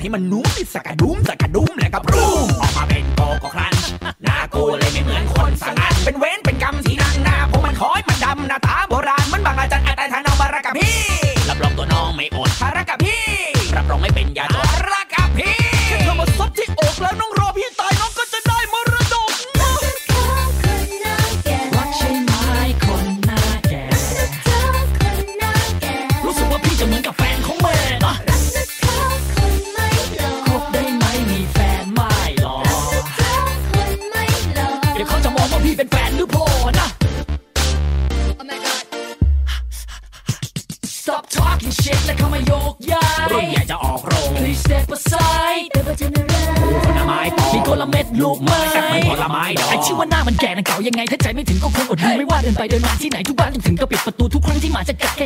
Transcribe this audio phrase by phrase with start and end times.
[0.00, 1.18] ให้มันนุ่มสักกะดุ้ม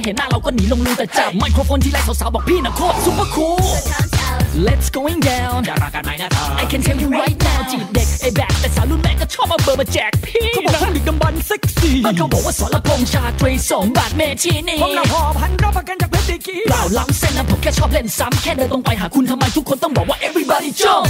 [0.08, 3.64] ห็นหน้าเราก็หนีลงลืมแต่จับไมโครโฟนที่ไรสาวๆบอกพี่นะโคตรซุปเปอร์คูล
[4.66, 21.06] Let's going down ดารากันไหนนะเธอ I can tell you right now จีบเด็กไอ้แบกแต่สาวรุ่นแม่ก็ชอบมาเบอร์มาแจกพี่เขาบอกว่าดึกดำบรนเซ็กซี่มันเขาบอกว่าสรพงษ์ชาตรีสมบัติเมชินีผมละหอบพันรับประกันจากเพชรดีกีเปล่าล้ำเส้นนะผมแค่ชอบเล่นซ้ำแค่เดินตรงไปหาคุณทำไมทุกคนต้องบอกว่า everybody jump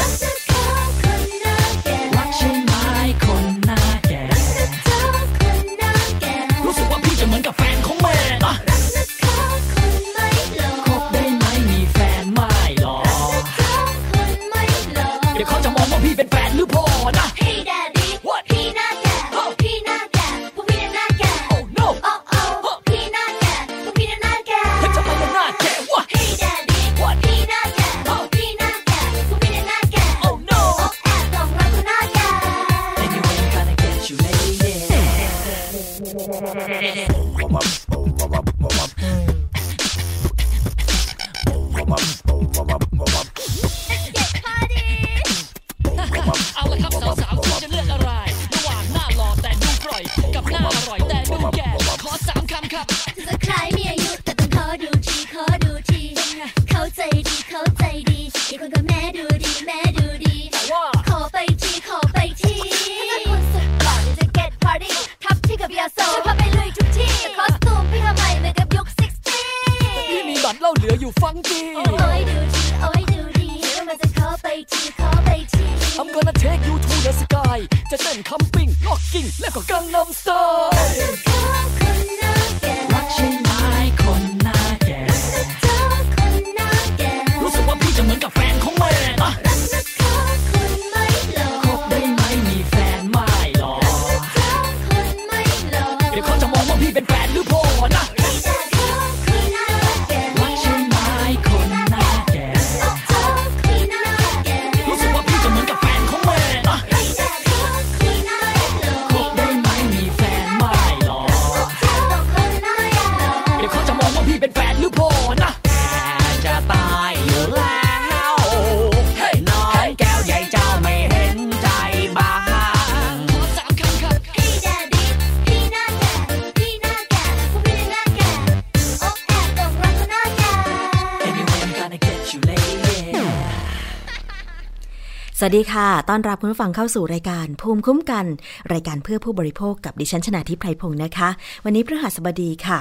[135.54, 138.26] ดีค่ะ ต้อนรับคุณผู้ฟังเข้าสู่รายการภูมิคุ้มกัน
[138.72, 141.28] รายการเพื่อผู้บริโภคกับดิฉันชนะทิพไพรพงศ์นะคะ
[141.64, 142.80] วันนี้พฤหัสบดีค่ะ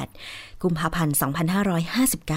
[0.00, 1.16] 18 กุมภาพันธ์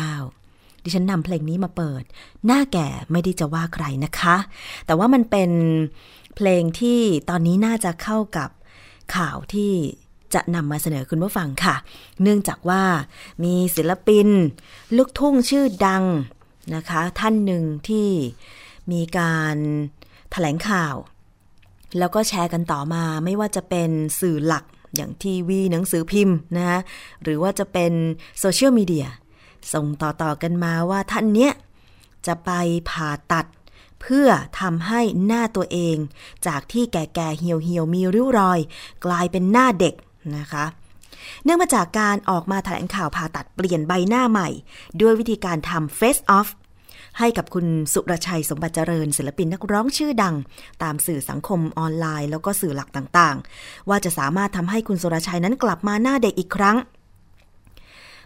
[0.01, 2.03] 2559 ดิฉันนำเพลงนี้มาเปิด
[2.45, 4.35] หน้าแก่ไม่ได้จะว่าใครนะคะ
[4.85, 5.51] แต่ว่ามันเป็น
[6.35, 6.99] เพลงที่
[7.29, 8.49] ตอนนี้น่าจะเข้ากับ
[9.15, 9.71] ข่าวที่
[10.33, 11.75] จะนำมาเสนอคุณผู้ฟังค่ะ
[12.21, 12.83] เนื่องจากว่า
[13.43, 14.27] มีศิลปิน
[14.97, 16.03] ลูกทุ่งชื่อดัง
[16.75, 18.07] นะคะ ท่านหนึ่งที่
[18.91, 19.59] มีการถ
[20.31, 20.95] แถลงข่าว
[21.99, 23.89] แล้วก็แชร์กันต่อมาไม่ว่าจะเป็น
[24.19, 24.65] สื่อหลัก
[24.95, 26.79] อย่างทีวีหนังสือพิมพ์นะฮะ
[27.23, 27.93] หรือว่าจะเป็น
[28.39, 29.07] โซเชียลมีเดีย
[29.73, 31.53] ส่งต่อๆกันมาว่าท่านเนี้ย
[32.27, 32.51] จะไป
[32.89, 33.45] ผ่าตัด
[34.01, 34.27] เพื่อ
[34.59, 35.97] ทำให้หน้าตัวเอง
[36.47, 38.59] จากที่แก่ๆเหี่ยวๆมีริ้วรอย
[39.05, 39.95] กลายเป็นหน้าเด็ก
[40.37, 40.65] นะคะ
[41.43, 44.49] เนื่องมาจากการออกมาแถลงข่าวผ่าตัดเปลี่ยนใบหน้าใหม่
[45.01, 46.49] ด้วยวิธีการทำ face off
[47.19, 50.35] ให้กับคุณสุรชัยสมบัติเจริญศิลปินนักร้องชื่อดัง
[50.83, 56.77] ตามสื่อสังคมออนไลน์ แล้วก็สื่อหลักต่างๆ ว่าจะสามารถทำให้คุณสุรชัยนั้นกลับมาหน้าเด็กอีกครั้ง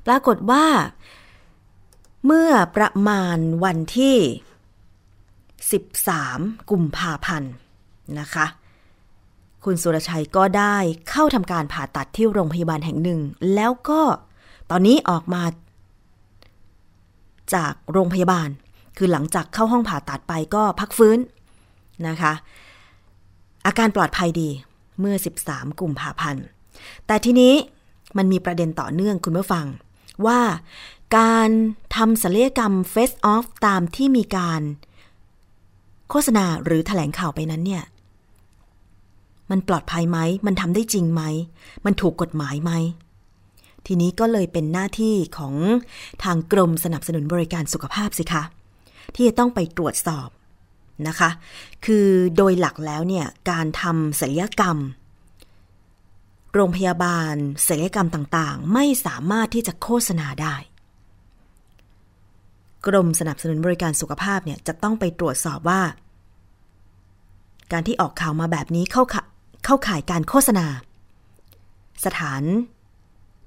[0.08, 0.66] ปรากฏว่า
[2.26, 4.18] เมื่อประมาณวันที่
[5.82, 7.52] 13 กุมภาพันธ์
[8.20, 8.46] นะคะ
[9.66, 10.78] คุณสุรชัยก็ได้
[11.10, 13.20] เข้าทำการผ่าตัดที่โรงพยาบาลแห่งหนึ่ง
[13.56, 14.02] แล้วก็
[14.72, 15.44] ตอนนี้ออกมา
[17.54, 18.50] จากโรงพยาบาล
[19.02, 21.20] คือหลังจากเข้าห้องผ่าตัดไปก็พักฟื้น
[22.08, 22.34] นะคะ
[23.66, 24.50] อาการปลอดภัยดี
[25.00, 25.16] เมื่อ
[25.46, 26.46] 13 กุมภาพันธ์
[27.08, 27.54] แต่ทีนี้
[28.18, 29.66] มันมีประเด็นต่อเนื่องคุณผู้ฟัง
[30.26, 30.40] ว่า
[31.18, 31.50] การ
[31.96, 34.62] ทำศัลยกรรม Face Off ตามที่มีการ
[36.10, 37.84] โฆษณาหรือแถลงข่าวไปนั้นเนี่ย
[39.52, 41.24] มันปลอดภัยไหม มันทำได้จริงไหม
[41.86, 42.72] มันถูกกฎหมายไหม
[43.88, 45.56] ทีนี้ก็เลยเป็นหน้าที่ของ
[46.24, 48.44] ทางกรมสนับสนุนบริการสุขภาพสิคะ
[49.16, 50.30] ที่จะต้องไปตรวจสอบ
[51.08, 51.30] นะคะ
[51.86, 52.08] คือ
[52.38, 54.78] โดยหลักแล้วเนี่ยการทำศัลยกรรม
[56.54, 57.36] โรงพยาบาล
[57.68, 60.56] ศัลยกรรมต่างๆ ไม่สามารถที่จะโฆษณาได้
[62.88, 65.82] กรมสนับสนุนบริการสุขภาพเนี่ยจะต้องไปตรวจสอบว่า
[67.72, 69.22] การที่ออกข่าวมาแบบนี้เข้าขะ
[69.66, 70.66] เข้าข่ายการโฆษณา
[72.06, 72.44] สถาน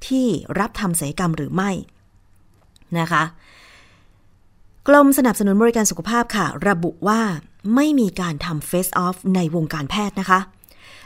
[0.09, 0.27] ที่
[0.59, 1.71] รับทำศัลยกรรมหรือไม่
[3.01, 3.23] นะคะ
[4.89, 7.21] กรมสนับสนุนบริการสุขภาพค่ะ ระบุว่า
[7.75, 10.41] ไม่มีการทำ Face Off ในวงการแพทย์นะคะ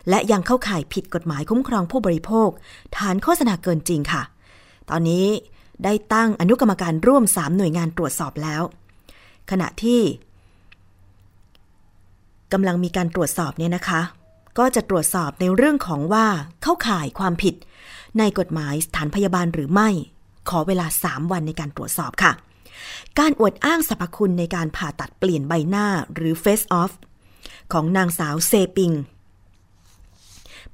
[0.09, 2.49] และยังเข้าข่ายผิดกฎหมายคุ้มครองผู้บริโภค
[2.97, 4.23] ฐานโฆษณาเกินจริงค่ะ
[4.91, 5.27] ตอนนี้
[5.85, 8.63] ได้ตั้งอนุกรรมการร่วม 3 หน่วยงานตรวจสอบแล้ว
[9.51, 10.01] ขณะที่
[12.53, 14.01] กำลังมีการตรวจสอบเนี่ยนะคะ
[14.59, 16.27] ก็จะตรวจสอบในเรื่องของว่า
[16.63, 17.55] เข้าข่ายความผิด
[18.19, 19.89] ในกฎหมายสถานพยาบาลหรือไม่
[20.49, 22.33] ขอเวลา 3 วันในการตรวจสอบค่ะ
[23.19, 26.93] การอวดอ้างสรรพคุณในการผ่าตัดเปลี่ยนใบหน้าหรือ Face Off
[27.73, 28.93] ของนางสาวเซปิง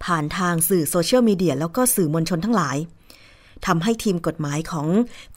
[0.05, 2.77] ผ่านทางสื่อโซเชียลมีเดียแล้วก็สื่อมวลชนทั้งหลาย
[3.67, 4.89] ทำให้ทีมกฎหมายของ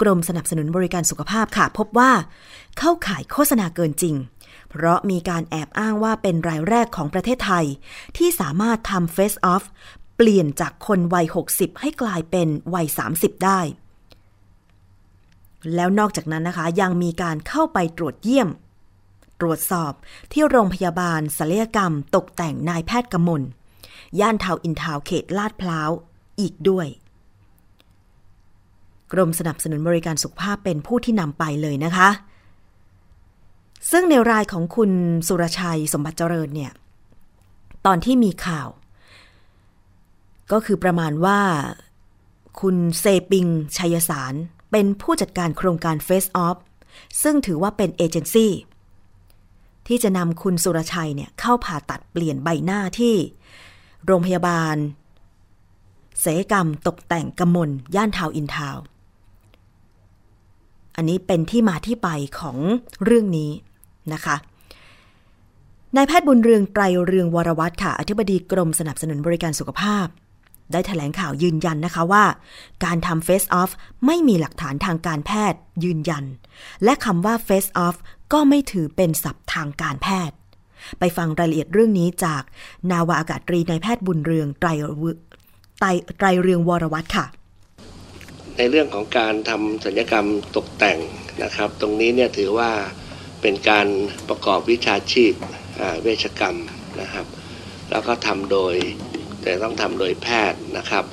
[0.01, 2.11] กรมสนับสนุนบริการสุขภาพค่ะ พบว่า
[2.77, 4.15] เข้าข่ายโฆษณาเกินจริง
[4.69, 7.65] เพราะมีการแอบอ้างว่าเป็นรายแรกของประเทศไทย
[8.17, 9.63] ที่สามารถทำ Face Off
[10.15, 13.59] เปลี่ยนจากคนวัย 60 ให้กลายเป็นวัย 30 ได้
[15.75, 18.49] แล้วนอกจากนั้นนะคะ ยังมีการเข้าไปตรวจเยี่ยม
[19.41, 19.93] ตรวจสอบ
[20.31, 23.43] ที่โรงพยาบาลศัลยกรรม ตกแต่งนายแพทย์กมล
[24.19, 25.89] ย่านทาวอินทาวเขตลาดพร้าว
[26.39, 26.87] อีกด้วย
[29.13, 32.09] กรมสนับสนุนบริการสุขภาพเป็นผู้ที่นำไปเลยนะคะ
[33.91, 34.91] ซึ่งในรายของคุณ
[35.27, 36.71] สุรชัยสมบัติเจริญเนี่ย
[37.85, 38.69] ตอนที่มีข่าว
[40.51, 41.39] ก็คือประมาณว่า
[42.59, 43.45] คุณเซปิง
[43.77, 44.33] ชัยสาร
[44.77, 46.57] เป็นผู้จัดการโครงการ Face Off
[47.23, 48.53] ซึ่งถือว่าเป็นเอเจนซี่
[49.87, 53.15] ที่จะนำคุณสุรชัยเนี่ยเข้าผ่าตัดเปลี่ยนใบหน้าที่
[54.05, 54.75] โรงพยาบาล
[56.23, 58.77] ศัลยกรรมตกแต่งกมลย่านทาวน์อินทาวน์
[60.95, 62.57] อันนี้เป็นที่มาที่ไปของ
[63.03, 63.51] เรื่องนี้
[64.13, 64.35] นะคะ
[65.95, 70.07] นายแพทย์บุญเรืองไตรเรืองวรวัฒน์ค่ะ อธิบดีกรมสนับสนุนบริการสุขภาพ
[70.71, 72.23] ได้แถลงข่าวยืนยันนะคะว่า
[72.85, 73.71] การทำ Face Off
[74.05, 76.25] ไม่มีหลักฐานทางการแพทย์ยืนยัน
[76.83, 77.95] และคำว่า Face Off
[78.33, 80.35] ก็ไม่ถือเป็นศัพท์ทางการแพทย์
[80.99, 82.43] ไปฟังรายละเอียดเรื่องนี้จาก
[82.91, 84.69] นาวาอากาศตรีนายแพทย์บุญเรืองไตร
[84.99, 85.03] เว
[85.79, 87.25] ไตรไตรเรืองวรวัตรค่ะ
[88.57, 90.99] ในเรื่องของการทำศัลยกรรมตกแต่ง
[91.43, 92.71] นะครับ ตรงนี้เนี่ยถือว่า
[93.41, 93.87] เป็นการ
[94.29, 95.33] ประกอบวิชาชีพ
[96.01, 96.57] เวชกรรม
[97.01, 97.25] นะครับ
[97.91, 98.75] แล้วก็ทำโดย
[99.45, 101.05] แต่ต้องทำโดยแพทย์นะครับ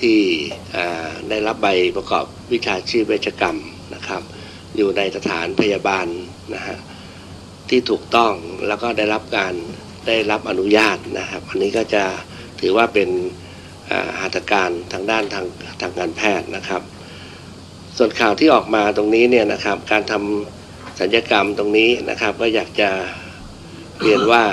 [0.00, 0.18] ที่
[1.28, 3.58] ได้รับใบประกอบวิชาชีพเวชกรรม
[3.94, 4.22] นะครับ
[4.76, 6.06] อยู่ในสถานพยาบาล
[6.54, 6.76] นะฮะ
[7.68, 8.32] ที่ถูกต้อง
[8.66, 9.54] แล้วก็ได้รับการ
[10.06, 12.04] ได้รับอนุญาตนะครับ อันนี้ก็จะ
[12.60, 13.08] ถือว่าเป็น
[13.90, 15.46] อ่าหัตถการทางด้านทาง
[15.80, 16.82] ทางการแพทย์นะครับ
[17.96, 22.90] ส่วนข่าวที่ออกมาตรงนี้เนี่ยนะครับ การทำสัญญกรรมตรงนี้นะครับ ก็อยากจะ
[24.02, 24.44] เรียนว่า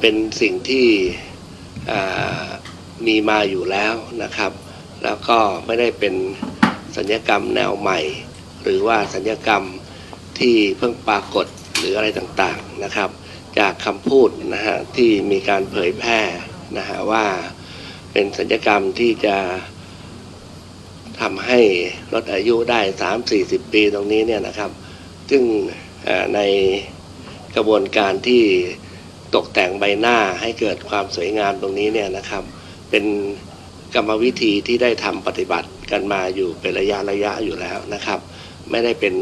[0.00, 0.86] เป็นสิ่งที่
[3.06, 4.52] มีมาอยู่แล้วนะครับ
[5.04, 6.14] แล้วก็ไม่ได้เป็น
[6.96, 8.00] สัญญกรรมแนวใหม่
[8.62, 9.62] หรือว่าสัญญกรรม
[10.38, 11.46] ที่เพิ่งปรากฏ
[11.78, 13.10] หรืออะไรต่างๆนะครับ
[13.58, 16.20] จากคำพูดนะฮะที่มีการเผยแพร่
[16.78, 17.26] นะฮะว่า
[18.12, 19.36] เป็นสัญญกรรมที่จะ
[21.20, 21.60] ทำให้
[22.12, 24.70] ลดอายุได้ 3 4 0 ปีตรงนี้เนี่ยนะครับ
[25.30, 25.42] ซึ่ง
[26.34, 26.40] ใน
[27.56, 28.42] กระบวนการที่
[29.34, 32.42] ตกแต่งใบหน้าให้เกิดความสวยงามตรงนี้เนี่ยนะครับ
[32.90, 33.04] เป็น
[33.94, 38.18] กรรมวิธีที่ได้ทำปฏิบัติกันมาอยู่เป็นระยะระยะอยู่แล้วนะครับ
[38.70, 39.14] ไม่ได้เป็น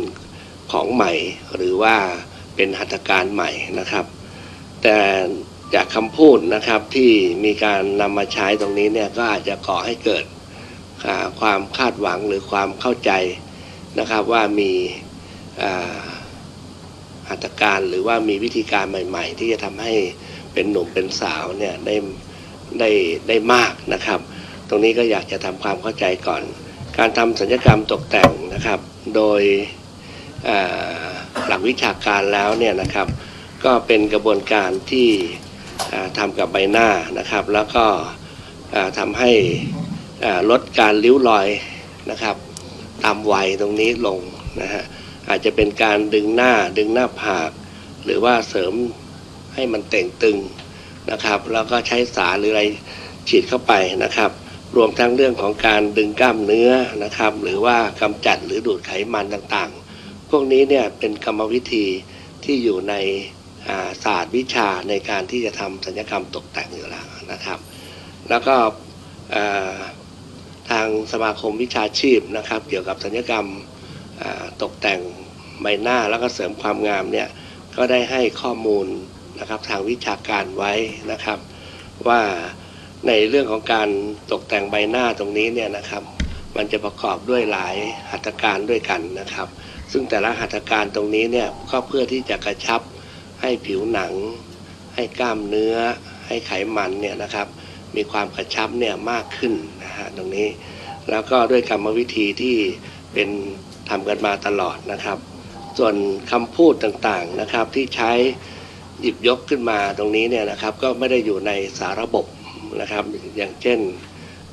[0.72, 1.12] ของใหม่
[1.56, 1.96] หรือว่า
[2.56, 4.04] เป็นหัตถการใหม่นะครับ
[4.82, 4.98] แต่
[5.74, 7.10] จากคำพูดนะครับที่
[7.44, 10.24] มีการนำมาใช้ตรงนี้เนี่ยก็อาจจะก่อให้เกิด
[11.40, 13.10] ความคาดหวังหรือความเข้าใจ
[13.98, 15.96] นะครับว่ามีา
[17.28, 19.94] หัตถการหรือว่ามีวิธีการใหม่ ๆ ที่จะทำให้
[20.54, 21.96] เป็นหนุ่มเป็นสาวเนี่ยได้
[22.80, 22.90] ได้
[23.28, 24.20] ได้มากนะครับ
[24.68, 26.42] ตรงนี้ก็อยากจะทำความเข้าใจก่อน
[26.98, 28.80] การทำสัญญกรรมตกแต่งนะครับ
[29.16, 29.42] โดย
[31.46, 33.08] หลักวิชาการแล้วเนี่ยนะครับ
[33.64, 35.08] ก็เป็นกระบวนการที่
[35.92, 37.86] อ่าทำกับใบหน้านะครับ แล้วก็
[38.74, 39.32] อ่าทำให้
[40.50, 41.48] ลดการริ้วรอย
[42.10, 42.36] นะครับ
[43.04, 44.20] ตามวัยตรงนี้ลง
[44.60, 44.84] นะฮะ
[45.28, 47.50] อาจจะเป็นการดึงหน้าดึงหน้าผาก
[48.04, 48.72] หรือว่าเสริม
[49.54, 50.38] ให้มันเต่งตึง
[51.10, 52.64] นะครับ แล้วก็ใช้สารหรืออะไร
[53.28, 53.72] ฉีดเข้าไป
[54.04, 54.30] นะครับ
[54.76, 56.70] รวมทั้งเรื่องของการดึงกล้ามเนื้อ
[57.04, 61.86] นะครับ หรือว่ากำจัดหรือดูดไขมันต่างๆ พวกนี้เนี่ยเป็นกรรมวิธี
[62.44, 67.58] ที่อยู่ในาศาสตร์วิชาในการที่จะทำสัญญกรรมตกแต่งอยู่แล้วนะครับ
[68.28, 68.56] แล้วก็
[70.70, 73.46] ทางสมาคมวิชาชีพนะครับ เกี่ยวกับสัญญกรรม
[74.62, 75.00] ตกแต่ง
[75.62, 77.28] ใบหน้าแล้วก็เสริมความงามเนี่ย
[77.76, 78.86] ก็ได้ให้ข้อมูล
[79.40, 80.72] นะครับทางวิชาการไว้
[81.12, 81.38] นะครับ
[82.08, 82.20] ว่า
[83.06, 83.88] ในเรื่องของการ
[84.32, 86.02] ตกแต่งใบหน้าตรงนี้เนี่ยนะครับ
[86.56, 87.76] มันจะประกอบด้วยหลาย
[88.10, 89.48] หัตถการด้วยกันนะครับ
[89.92, 92.80] ซึ่งแต่ละหัตถการตรงนี้เนี่ยก็เพื่อที่จะกระชับ
[93.40, 94.12] ให้ผิวหนัง
[94.94, 95.76] ให้กล้ามเนื้อ
[96.26, 97.46] ให้ไขมันเนี่ยนะครับ
[97.96, 99.52] มีความกระชับเนี่ยมากขึ้น
[99.84, 100.48] นะฮะตรงนี้
[101.10, 102.56] แล้วก็ด้วยกรรมวิธีที่
[103.12, 103.28] เป็น
[103.90, 105.18] ทำกันมาตลอดนะครับ
[105.78, 105.94] ส่วน
[106.32, 108.12] คำพูดต่างๆนะครับที่ใช้
[109.00, 112.26] หยิบยกขึ้นมาตรงนี้เนี่ยนะครับก็ไม่ได้อยู่ในสาระบบ
[112.80, 113.04] นะครับ
[113.36, 113.78] อย่างเช่น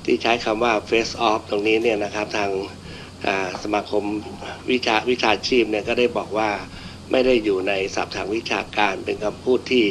[0.05, 2.51] ที่ใช้คำว่า face off ตรงนี้เนี่ยนะครับทาง
[3.63, 4.03] สมาคม
[4.71, 6.49] วิชาวิชาชีพเนี่ยก็ได้บอกว่า
[7.11, 9.85] ไม่ได้อยู่ในศัพท์ทางวิชาการเป็นคำพูดที่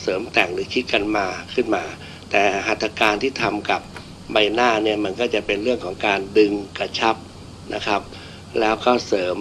[0.00, 1.84] เสริมแต่งหรือคิดกันมาขึ้นมา
[2.30, 3.80] แต่หัตถการที่ทำกับ
[4.32, 7.16] ใบหน้าเนี่ยมันก็จะเป็นเรื่องของการดึงกระชับ
[7.74, 8.02] นะครับ
[8.60, 9.36] แล้วก็เสริม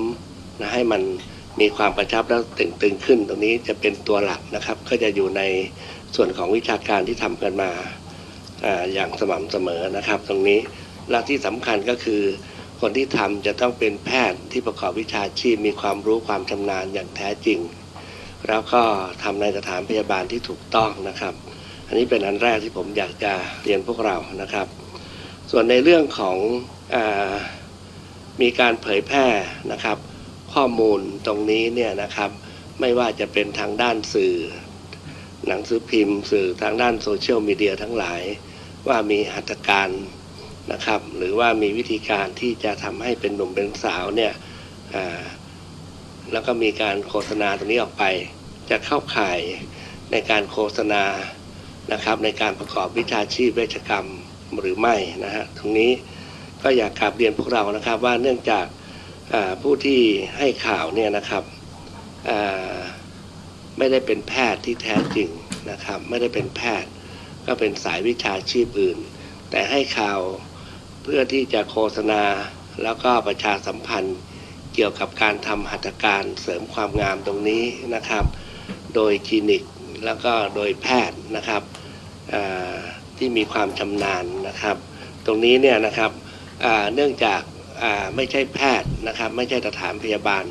[0.59, 1.01] นะให้มัน
[1.59, 5.41] มีความกระชับแล้วตึงตึงขึ้น ตรงนี้จะเป็นตัวหลักนะครับ ก็จะอยู่ใน
[6.15, 7.71] ส่วนของวิชาการที่ทำกันมา
[8.65, 10.59] ออย่างสม่ำเสมอนะครับ ตรงนี้
[11.09, 12.21] และที่สำคัญก็คือ
[12.81, 17.59] คนที่ทำจะต้องเป็นแพทย์ที่ประกอบวิชาชีพมีความรู้ความชำนาญอย่างแท้จริง
[18.47, 18.81] แล้วก็
[19.23, 21.33] ทำในสถานพยาบาลที่ถูกต้องนะครับ
[21.87, 23.33] อันนี้เป็นอันแรกที่ผมอยากจะ
[23.63, 24.67] เรียนพวกเรานะครับ
[25.51, 26.37] ส่วนในเรื่องของ
[26.95, 26.97] อ
[28.41, 29.27] มีการเผยแพร่
[29.71, 29.97] นะครับ
[30.53, 32.31] ข้อมูลตรงนี้เนี่ยนะครับ
[32.79, 34.35] ไม่ว่าจะเป็นทางด้านสื่อ
[35.47, 38.21] หนังสือพิมพ์ สื่อทางด้านโซเชียลมีเดียทั้งหลาย
[38.87, 39.89] ว่ามีหัตถการ
[40.71, 44.33] นะครับ หรือว่ามีวิธีการที่จะทำให้เป็นหนุ่มเป็นสาวเนี่ย
[46.31, 48.03] แล้วก็มีการโฆษณาตรงนี้ออกไป
[48.69, 49.39] จะเข้าข่าย
[50.11, 51.03] ในการโฆษณา
[51.93, 54.07] นะครับ ในการประกอบวิชาชีพเวชกรรม
[54.59, 55.91] หรือไม่นะฮะตรงนี้
[56.63, 58.65] ก็อยากกลับเรียนพวกเรานะครับ ว่าเนื่องจาก
[59.61, 60.01] ผู้ที่
[60.37, 61.43] ให้ข่าวเนี่ยนะครับ
[63.77, 65.29] ไม่ได้เป็นแพทย์ที่แท้จริง
[65.71, 66.89] นะครับ ไม่ได้เป็นแพทย์
[67.45, 68.97] ก็เป็นสายวิชาชีพอื่น
[69.49, 70.19] แต่ให้ข่าว
[71.03, 72.23] เพื่อที่จะโฆษณา
[72.83, 74.17] แล้วก็ประชาสัมพันธ์
[74.73, 77.63] เกี่ยวกับการทำหัตถการเสริมความงามตรงนี้
[77.95, 78.25] นะครับ
[78.95, 79.63] โดยคลินิก
[80.05, 81.61] แล้วก็โดยแพทย์นะครับ
[83.17, 84.77] ที่มีความชำนาญนะครับ
[85.25, 86.11] ตรงนี้เนี่ยนะครับ
[86.95, 87.41] เนื่องจาก
[88.15, 90.45] ไม่ใช่แพทย์นะครับ ไม่ใช่สถานพยาบาล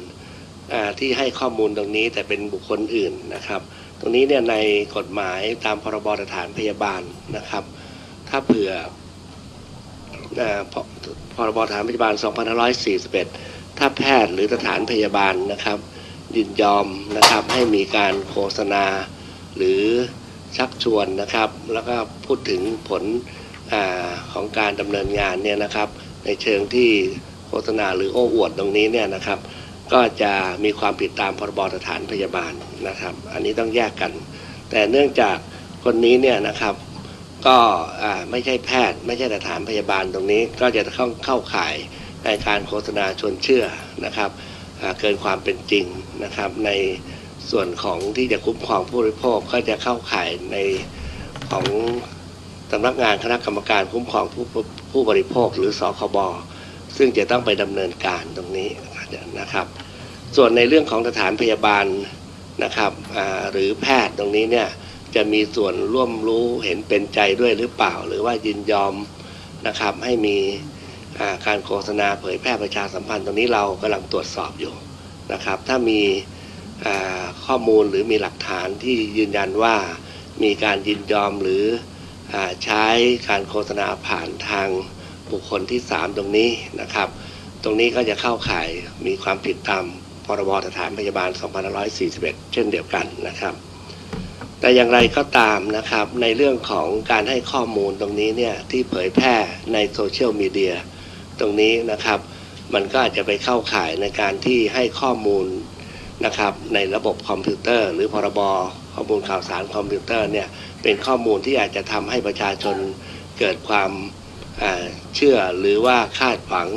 [0.99, 3.61] ที่ให้ข้อมูลตรงนี้แต่เป็นบุคคลอื่นนะครับ
[4.01, 4.57] ตรงนี้เนี่ยใน
[4.97, 7.03] กฎหมายตามพรบสถานพยาบาล
[7.37, 7.65] นะครับ
[8.29, 8.71] ถ้าเผื่อ
[11.37, 12.15] พรบสถานพยาบาล
[12.97, 15.79] 2541 ถ้าแพทย์หรือสถานพยาบาลนะครับ
[16.37, 16.87] ยินยอม
[17.17, 18.85] นะครับให้มีการโฆษณา
[19.57, 19.83] หรือ
[20.57, 21.97] ชักชวนนะครับ แล้วก็
[22.27, 23.03] พูดถึงผล
[23.73, 23.75] อ
[24.33, 25.89] ของการดำเนินงานเนี่ยนะครับ
[26.25, 26.91] ในเชิงที่
[27.49, 29.39] โฆษณาหรือโอ้อวดตรงนี้เนี่ยนะครับ
[29.93, 30.33] ก็จะ
[30.65, 32.53] มีความผิดตามพรบสถานพยาบาล
[32.89, 34.13] นะครับ อันนี้ต้องแยกกัน
[34.71, 35.37] แต่เนื่องจาก
[35.85, 36.75] คนนี้เนี่ยนะครับ
[37.47, 37.59] ก็
[38.31, 41.75] ไม่ใช่แพทย์ ไม่ใช่สถานพยาบาลตรงนี้ ก็จะเข้าเข้าข่าย
[42.25, 43.65] ในการโฆษณาชวนเชื่อ
[44.05, 44.31] นะครับ
[45.01, 45.87] เกินความเป็นจริง
[46.25, 46.71] นะครับ ใน
[47.51, 50.57] ส่วนของที่จะคุ้มครองผู้บริโภคก็จะเข้าข่ายใน
[51.51, 51.67] ของ
[52.73, 54.45] สำนักงานคณะกรรมการคุ้มครองผู้
[54.93, 56.19] ผู้บริโภคหรือสคบ
[56.97, 58.71] ซึ่งจะต้องไปดำเนินการตรงนี้
[59.41, 59.67] นะครับ
[60.37, 61.87] ส่วนในเรื่องของสถานพยาบาล
[62.65, 62.93] นะครับ
[63.53, 64.69] หรือแพทย์ตรงนี้เนี่ย
[65.15, 68.95] จะมีส่วนร่วมรู้เห็นเป็นใจด้วยหรือเปล่า หรือว่ายินยอม
[69.67, 70.37] นะครับให้มี
[71.47, 74.75] การโฆษณาเผยแพร่ประชาสัมพันธ์ตรงนี้เรากำลังตรวจสอบอยู่
[75.33, 76.01] นะครับ ถ้ามี
[77.45, 79.75] ข้อมูลหรือมีหลักฐานที่ยืนยันว่า
[80.43, 81.65] มีการยินยอมหรือ
[82.65, 82.85] ใช้
[83.29, 84.69] การโฆษณาผ่านทาง
[85.31, 87.09] บุคคลที่ 3 ตรงนี้นะครับ
[87.63, 88.69] ตรงนี้ก็จะเข้าข่าย
[89.07, 89.85] มีความผิดตาม
[90.27, 91.31] พรบสถานพยาบาล
[91.93, 93.55] 2541 เช่นเดียวกันนะครับ
[94.61, 99.35] แต่อย่างไรก็ตามนะครับ ในเรื่องของการให้ข้อมูลตรงนี้เนี่ยที่เผยแพร่
[99.73, 100.75] ในโซเชียลมีเดีย
[101.41, 102.19] ตรงนี้นะครับ
[102.75, 105.47] มันก็อาจจะไปเข้าข่ายในการที่ให้ข้อมูล
[106.25, 108.41] นะครับในระบบคอมพิวเตอร์ หรือพรบ
[108.99, 110.49] ข้อมูลข่าวสารคอมพิวเตอร์เนี่ย
[110.83, 112.77] เป็นข้อมูลที่อาจจะทำให้ประชาชน
[113.39, 113.91] เกิดความ
[115.15, 116.69] เชื่อหรือว่าคาดหวัง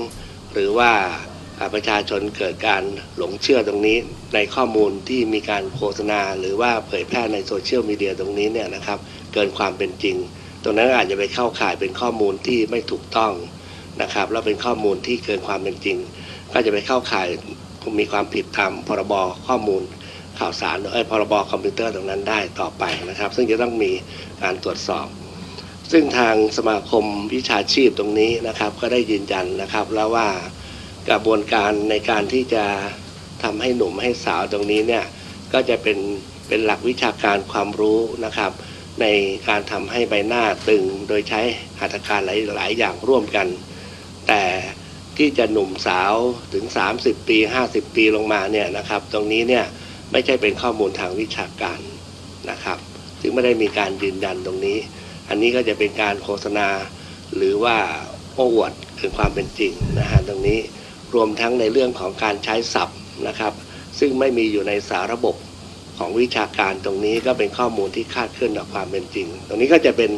[0.54, 0.92] หรือว่า
[1.74, 2.84] ประชาชนเกิดการ
[3.18, 3.98] หลงเชื่อตรงนี้
[4.36, 9.00] ในข้อมูลที่มีการโฆษณา หรือว่าเผยแพร่ในโซเชียลมีเดียตรงนี้เนี่ยนะครับ
[9.34, 10.18] เกินความเป็นจริง
[10.63, 13.34] ตรงนั้นอาจจะไปเข้าข่ายเป็นข้อมูลที่ไม่ถูกต้อง
[14.01, 15.98] นะครับแล้วเป็นข้อมูลที่เกินความเป็นจริง
[16.54, 17.28] ก็จะไปเข้าข่าย
[18.00, 19.13] มีความผิดตามพรบ
[19.48, 19.84] ข้อมูล
[20.42, 23.92] ข่าวสารเอ้พรบคอมพิวเตอร์ตรงนั้นได้ต่อไปนะครับ ซึ่งจะต้องมี
[24.44, 25.08] การตรวจสอบ
[25.92, 30.28] ซึ่งทางสมาคมวิชาชีพตรงนี้นะครับ ก็ได้ยืนยันนะครับแล้วว่า
[31.10, 32.66] กระบวนการในการที่จะ
[33.44, 35.06] ทำให้หนุ่มให้สาวตรงนี้เนี่ย
[35.54, 35.98] ก็จะเป็น
[36.48, 38.52] เป็นหลักวิชาการความรู้นะครับ
[39.02, 39.06] ใน
[39.48, 41.42] การทำให้ใบหน้าตึงโดยใช้
[41.80, 43.48] หัตถการหลายหลายอย่างร่วมกัน
[44.28, 44.44] แต่
[45.18, 46.14] ที่จะหนุ่มสาว
[46.54, 46.66] ถึง
[46.98, 49.66] 30 ปี 50 ปีลงมาเนี่ยนะครับ ตรงนี้เนี่ย
[50.12, 51.80] ไม่ใช่เป็นข้อมูลทางวิชาการ
[52.50, 52.77] นะครับ
[53.22, 54.77] ซึ่งไม่ได้มีการยืนยันตรงนี้
[55.30, 56.68] อันนี้ก็จะเป็นการโฆษณา
[57.36, 57.77] หรือว่า
[58.36, 60.60] โอ้อวดถึงความเป็นจริงนะฮะตรงนี้
[61.13, 63.53] รวมทั้งในเรื่องของการใช้ศัพท์นะครับ
[64.00, 65.36] ซึ่งไม่มีอยู่ในสาระบบ
[65.98, 70.12] ของวิชาการตรงนี้ก็เป็นข้อมูลที่คาดเคลื่อนจากความเป็นจริง ตรงนี้ก็จะเป็น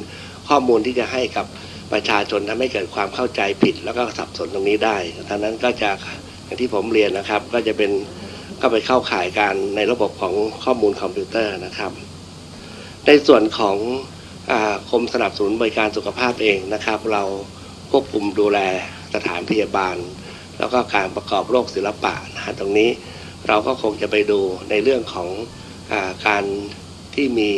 [0.49, 1.45] ข้อมูลที่จะให้กับ
[1.93, 4.97] ประชาชนทำให้เกิดความเข้าใจผิด แล้วก็สับสนตรงนี้ได้
[5.29, 5.89] ทังนั้นก็จะ
[6.45, 7.91] อย่างที่ผมเรียนนะครับก็จะเป็น
[8.65, 11.91] ก็ไปเข้าข่ายการในระบบของข้อมูลคอมพิวเตอร์นะครับ
[13.07, 13.77] ในส่วนของ
[14.89, 17.23] กรมสนับสนุนบริการสุขภาพเองนะครับ เรา
[17.91, 18.59] ควบคุมดูแล
[19.13, 19.97] สถานพยาบาล
[20.59, 22.89] แล้วก็การประกอบโรคศิลปะนะฮะตรงนี้
[23.47, 25.29] เราก็คงจะไปดูในเรื่องของ
[25.91, 25.93] อ
[26.27, 26.43] การ
[27.15, 27.51] ที่มี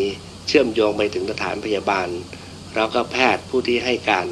[0.48, 2.08] เชื่อมโยงไปถึงสถานพยาบาล
[2.76, 4.28] แล้วก็แพทย์ผู้ที่ให้การ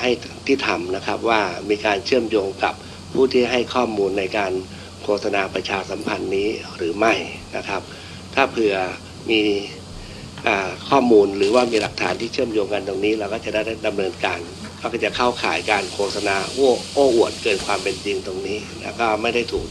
[0.00, 0.10] ให้
[0.46, 2.74] ที่ทำนะครับว่ามีการเชื่อมโยงกับ
[3.14, 4.52] ผู้ที่ให้ข้อมูลในการ
[5.06, 7.14] โฆษณาประชาสัมพันธ์นี้หรือไม่
[7.56, 7.82] นะครับ
[8.34, 8.74] ถ้าเผื่อ
[9.30, 9.40] มี
[10.88, 14.38] ข้อมูลหรือว่ามีหลักฐานที่เชื่อมโยงกันตรงนี้ เราก็จะได้ดำเนินการ
[14.92, 19.66] ก็จะเข้าข่ายการโฆษณาโอ้โอ้อวดเกินความเป็นจริงตรงนี้ แล้วก็ไม่ได้ถูก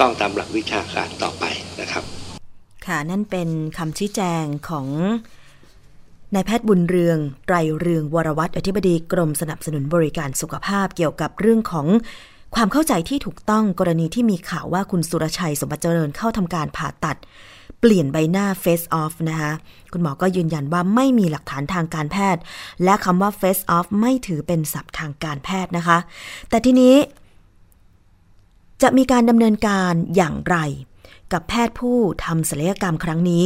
[0.00, 1.44] ต้องตามหลักวิชาการต่อไป
[1.80, 2.04] นะครับ
[2.86, 3.48] ค่ะนั่นเป็น
[3.78, 4.86] คำชี้แจงของ
[6.34, 11.86] นายแพทย์บุญเรืองไตรเรืองวรวัตรอธิบดีกรมสนับสนุนบริการสุขภาพเกี่ยวกับเรื่องของ
[12.54, 17.16] ความเข้าใจที่ถูกต้องกรณีที่มีข่าวว่าคุณสุรชัยสมบัติเจริญเข้าทำการผ่าตัด
[17.80, 19.52] เปลี่ยนใบหน้า face off นะคะ
[19.92, 22.42] คุณหมอก็ยืนยันว่าไม่มีหลักฐานทางการแพทย์
[22.84, 25.98] และคำว่า face off ไม่ถือเป็นศัพท์ทางการแพทย์นะคะ
[26.48, 26.94] แต่ทีนี้
[28.82, 30.56] จะมีการดำเนินการอย่างไร
[31.32, 33.44] กับแพทย์ผู้ทำศัลยกรรมครั้งนี้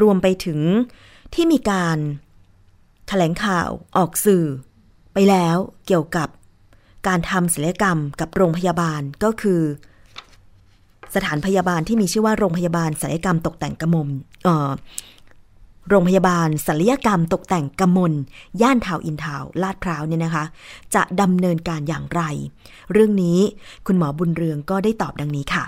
[0.00, 0.60] รวมไปถึง
[1.34, 2.00] ที่มีการถ
[3.08, 4.44] แถลงข่าวออกสื่อ
[5.14, 6.28] ไปแล้วเกี่ยวกับ
[7.06, 9.60] การทำศัลยกรรมกับโรงพยาบาลก็คือ
[11.14, 14.08] สถานพยาบาลที่มีชื่อว่าโรงพยาบาลศัลยกรรมตกแต่งกระมม
[15.88, 18.12] โรงพยาบาลศัลยกรรมตกแต่งกระมล
[18.62, 20.44] ย่านทาวอินทาวลาดพร้าวเนี่ยนะคะ
[20.94, 22.22] จะดำเนินการอย่างไร
[22.92, 23.38] เรื่องนี้
[23.86, 25.64] คุณหมอบุญเรืองก็ได้ตอบดังนี้ค่ะ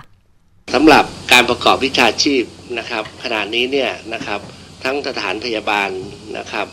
[0.73, 2.43] สำหรับการประกอบวิชาชีพ
[2.77, 4.39] นะครับขณะนี้เนี่ยนะครับ
[4.83, 5.89] ทั้งสถานพยาบาล
[6.37, 6.67] นะครับ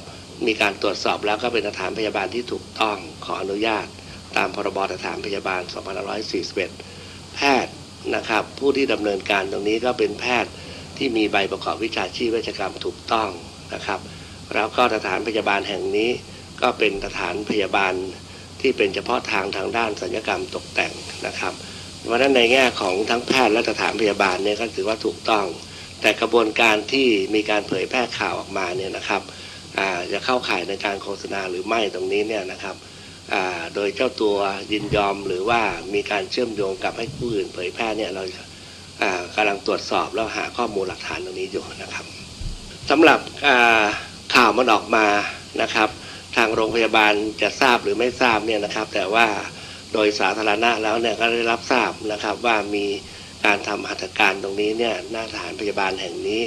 [0.47, 3.87] มีการตรวจสอบแล้วก็เป็นสถานพยาบาลที่ถูกต้องขออนุญาต
[4.39, 5.63] ตามพรบสถานพยาบาล
[6.29, 7.75] 2541 แพทย์
[8.17, 10.53] นะครับ ผู้ที่ดำเนินการตรงนี้ก็เป็นแพทย์
[10.97, 13.31] ที่มีใบประกอบวิชาชีพเวชกรรมถูกต้อง
[13.75, 14.01] นะครับ
[14.55, 16.11] แล้วก็สถานพยาบาลแห่งนี้
[16.63, 17.95] ก็เป็นสถานพยาบาล
[18.61, 20.93] ที่เป็นเฉพาะทางทางด้านสัญญกรรมตกแต่ง
[21.27, 21.53] นะครับ
[22.05, 25.47] เพราะนั้นในแง่ของทั้งแพทย์และสถานพยาบาลเนี่ยก็ถือว่าถูกต้อง
[26.01, 29.23] แต่กระบวนการที่มีการเผยแพร่ข่าวออกมาเนี่ยนะครับ
[30.13, 32.77] จะเข้าข่ายในการโฆษณาหรือไม่ตรงนี้เนี่ยนะครับ
[33.75, 34.37] โดยเจ้าตัว
[34.73, 35.61] ยินยอมหรือว่า
[35.95, 38.23] มีการเชื่อมโยงกับให้ผู้อื่นเผยแพร่เนี่ยเรา
[39.37, 42.05] กำลังตรวจสอบแล้วหาข้อมูลหลักฐานตรงนี้อยู่นะครับ
[42.91, 43.19] สำหรับ
[44.35, 45.07] ข่าวมันออกมา
[45.63, 45.89] นะครับ
[46.37, 47.13] ทางโรงพยาบาล
[47.43, 49.27] จะทราบหรือไม่ทราบเนี่ยนะครับ แต่ว่า
[49.93, 52.87] โดยสาธารณะแล้วเนี่ยก็ได้รับทราบนะครับว่ามี
[53.45, 56.43] การทำหัตถการตรงนี้เนี่ยหน้าสถานพยาบาลแห่งนี้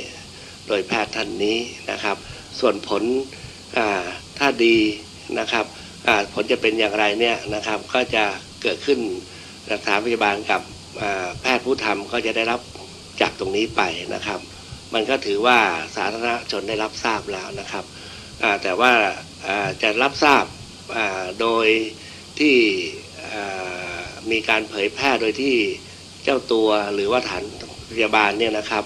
[0.67, 1.57] โดยแพทย์ท่านนี้
[1.91, 2.17] นะครับ
[2.59, 3.03] ส่วนผล
[4.37, 4.77] ถ้าดี
[5.39, 5.65] นะครับ
[6.33, 8.23] ผลจะเป็นอย่างไรเนี่ยนะครับ ก็จะ
[8.61, 8.99] เกิดขึ้น
[9.71, 10.61] สถานพยาบาลกับ
[11.41, 12.61] แพทย์ผู้ทำก็จะได้รับ
[13.21, 13.81] จากตรงนี้ไป
[14.15, 14.39] นะครับ
[14.93, 15.59] มันก็ถือว่า
[15.95, 17.85] สาธารณชนได้รับทราบแล้วนะครับ
[18.63, 18.91] แต่ว่า
[19.81, 20.45] จะรับทราบ
[21.41, 21.67] โดย
[22.39, 22.55] ที่
[24.31, 25.55] มีการเผยแพร่โดยที่
[26.23, 27.43] เจ้าตัวหรือว่าฐาน
[27.91, 28.83] พยาบาลเนี่ยนะครับ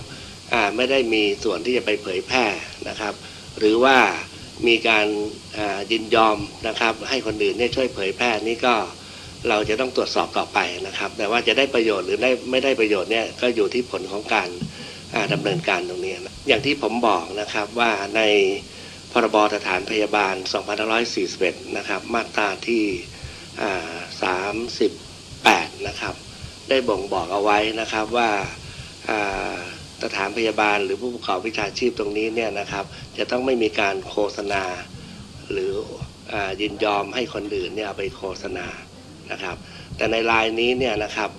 [0.75, 2.45] ไม่ได้มีส่วนที่จะไปเผยแพร่
[2.89, 3.13] นะครับ
[3.60, 3.97] หรือว่า
[4.68, 5.08] มีการ
[5.91, 6.38] ยินยอม
[6.68, 8.76] นะครับ ให้คนอื่นเนี่ยช่วยเผยแพร่นี่ก็
[9.50, 14.50] เราจะต้องตรวจสอบต่อไปนะครับ แต่ว่าจะได้ประโยชน์หรือได้ไม่ได้ประโยชน์เนี่ยก็อยู่ที่ผลของการ
[15.13, 18.22] อ่าดำเนินการตรงนี้นะอย่างที่ผมบอกนะครับว่าใน
[19.12, 20.36] พรบสถานพยาบาล
[21.06, 22.84] 2541 นะครับ มาตราที่
[25.06, 26.15] 38 นะครับ
[26.70, 28.30] ได้บ่งบอกเอาไว้นะครับว่า
[30.04, 32.86] สถานพยาบาลหรือผู้ประกอบวิชาชีพตรงนี้เนี่ยนะครับ
[33.18, 34.64] จะต้องไม่มีการโฆษณา
[35.52, 35.72] หรือ
[36.34, 38.68] อยินยอมให้คนอื่นเนี่ยไปโฆษณา
[39.32, 39.58] นะครับ
[39.98, 41.30] แต่ในรายนี้เนี่ยนะครับ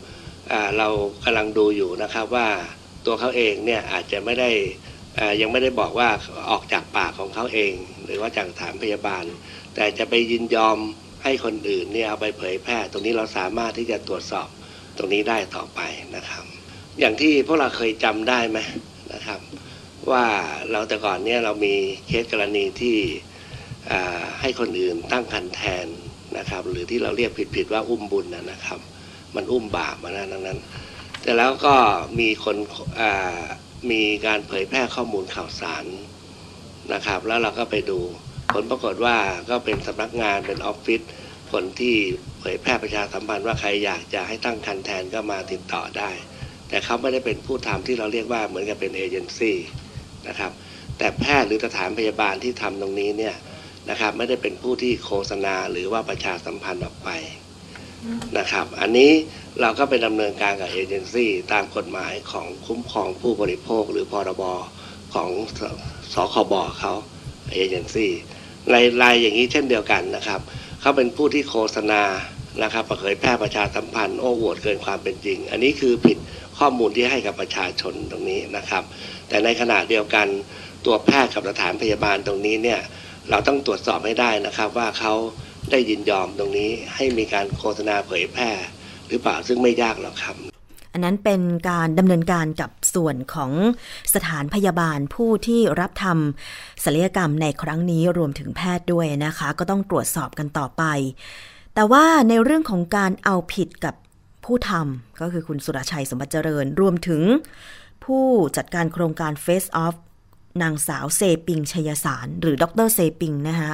[0.78, 0.88] เรา
[1.24, 2.48] กำลังดูอยู่นะครับว่า
[3.06, 4.50] ตัวเขาเองเนี่ยอาจจะไม่ได้
[5.40, 6.08] ยังไม่ได้บอกว่า
[6.50, 7.72] ออกจากปากของเขาเอง
[8.04, 9.24] หรือว่าจากสถานพยาบาล
[9.74, 10.78] แต่จะไปยินยอม
[11.24, 14.48] ให้คนอื่นเนี่ยเอาไปเผยแพร่ ตรงนี้เราสามารถที่จะตรวจสอบ
[14.96, 15.80] ตรงนี้ได้ต่อไป
[16.16, 16.55] นะครับ
[17.00, 18.58] อย่างที่พวกเราเคยจำได้ไหม
[19.14, 19.40] นะครับ
[20.10, 20.26] ว่า
[20.70, 21.74] เราแต่ก่อนเนี่ยเรามี
[22.06, 22.96] เคสกรณีที่
[24.40, 25.86] ให้คนอื่นตั้งคันแทน
[26.38, 28.80] นะครับ หรือที่เราเรียกผิดๆว่าอุ้มบุญนะครับ
[29.34, 30.58] มันอุ้มบาปมานะดังนั้น
[31.22, 31.76] แต่แล้วก็
[32.18, 32.56] มีคน
[33.90, 35.84] มีการเผยแพร่ข้อมูลข่าวสาร
[36.92, 37.98] นะครับ แล้วเราก็ไปดู
[38.52, 39.16] ผลปรากฏว่า
[39.50, 41.00] ก็เป็นสำนักงานเป็นออฟฟิศ
[41.50, 41.94] ผลที่
[42.40, 46.10] เผยแพร่ประชาสัมพันธ์ว่าใครอยากจะให้ตั้งคันแทนก็มาติดต่อได้
[46.68, 49.56] แต่เขาไม่ได้เป็นผู้ทำที่เราเรียกว่าเหมือนกับเป็นเอเจนซี่
[50.28, 50.52] นะครับ
[50.98, 53.34] แต่แพทย์หรือสถานพยาบาลที่ทำตรงนี้เนี่ย
[53.90, 57.10] นะครับ ไม่ได้เป็นผู้ที่โฆษณาหรือว่าประชาสัมพันธ์ออกไป
[58.38, 59.10] นะครับ อันนี้
[59.60, 64.42] เราก็ไปดำเนินการกับเอเจนซี่ตามกฎหมายของคุ้มครองผู้บริโภคหรือพรบ
[65.14, 65.60] ของส
[66.14, 66.92] สคบเขา
[67.52, 68.12] เอเจนซี่
[68.72, 70.40] ในรายอย่างนี้เช่นเดียวกันนะครับ
[70.80, 72.02] เขาเป็นผู้ที่โฆษณา
[72.62, 76.18] นะครับเผยแพร่ประชาสัมพันธ์โอ้อวดเกินความเป็นจริง อันนี้คือผิด
[76.58, 78.82] ข้อมูลที่ให้กับประชาชนตรงนี้นะครับ
[79.28, 80.26] แต่ในขณะเดียวกัน
[80.86, 82.80] ตัวแพทย์กับสถานพยาบาลตรงนี้เนี่ย
[83.30, 85.14] เราต้องตรวจสอบให้ได้นะครับ ว่าเขา
[85.70, 88.50] ได้ยินยอมตรงนี้ให้มีการโฆษณาเผยแพร่
[89.08, 90.36] หรือเปล่าซึ่งไม่ยากหรอกครับ
[90.92, 93.52] อันนั้นเป็นการดำเนินการกับส่วนของ
[94.14, 100.82] สถานพยาบาลผู้ที่รับทำศัลยกรรมในครั้งนี้รวมถึงแพทย์ด้วยนะคะ ก็ต้องตรวจสอบกันต่อไป
[101.74, 103.94] แต่ว่าในเรื่องของการเอาผิดกับ
[104.46, 107.22] ผู้ทำก็คือคุณสุรชัยสมบัติเจริญ รวมถึง
[108.04, 108.24] ผู้
[108.56, 109.96] จัดการโครงการ Face Off
[110.62, 113.72] นางสาวเซปิงชัยสาร หรือดรเซปิงนะคะ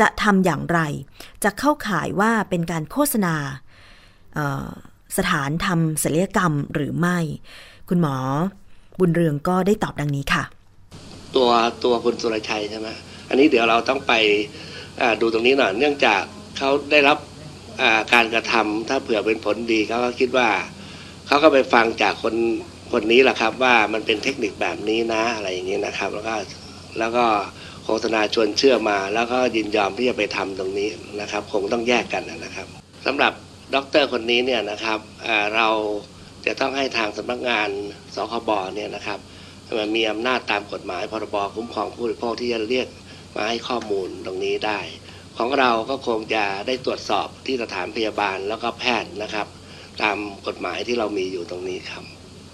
[0.00, 0.80] จะทำอย่างไร
[1.44, 3.34] จะเข้าข่ายว่าเป็นการโฆษณา
[5.18, 7.18] สถานทำศัลยกรรมหรือไม่
[7.88, 8.16] คุณหมอ
[8.98, 10.44] บุญเรืองก็ได้ตอบดังนี้ค่ะ
[11.36, 11.50] ตัว
[11.84, 12.88] ตัวคุณสุรชัยใช่ไหม
[13.28, 14.12] อันนี้เดี๋ยวเราต้องไป
[15.20, 16.20] ดูตรงนี้หน่อยเนื่องจาก
[16.58, 17.18] เขาได้รับ
[18.12, 20.48] การกระทำถ้าเผื่อเป็นผลดีเขาก็คิดว่า
[21.26, 22.34] เขาก็ไปฟังจากคน
[22.92, 26.34] คนนี้แหละครับว่ามันเป็นเทคนิคแบบนี้นะอะไรอย่างนี้นะครับ แล้วก็
[26.98, 27.24] แล้วก็
[27.84, 30.88] โฆษณาชวนเชื่อมา แล้วก็ยินยอมที่จะไปทำตรงนี้
[31.20, 32.66] นะครับ คงต้องแยกกันนะครับ
[33.06, 33.32] สำหรับ
[33.74, 34.98] ด็อกเตอร์คนนี้เนี่ยนะครับ
[35.56, 35.68] เรา
[36.46, 37.68] จะต้องให้ทางสำนักงาน
[38.14, 39.18] สคบเนี่ยนะครับ
[39.78, 42.88] มันมีอำนาจตามกฎหมายพรบคุ้มครองผู้บริโภคที่จะเรียก
[43.36, 44.80] มาให้ข้อมูลตรงนี้ได้
[45.38, 49.46] ของเราก็คงจะได้ตรวจสอบที่สถานพยาบาลแล้วก็แพทย์นะครับ
[50.02, 50.16] ตาม
[50.46, 52.04] กฎหมายที่เรามีอยู่ตรงนี้ครับ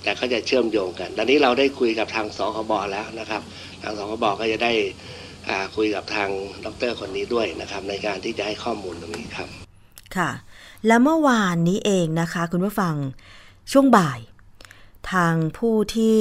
[0.02, 3.42] แต่ก็จะเชื่อมโยงกันตอนนี้เราได้คุยกับทางสคบแล้วนะครับ
[3.82, 4.72] ทางสคบก็จะได้
[5.76, 6.30] คุยกับทาง
[6.64, 9.48] ดรคนนี้ด้วยนะครับ ในการที่จะให้ข้อมูลตรงนี้ครับ
[10.16, 10.30] ค่ะ
[10.86, 12.94] และเมื่อวานนี้เองนะคะ คุณผู้ฟัง
[13.72, 14.18] ช่วงบ่าย
[15.12, 16.18] ทางผู้ที่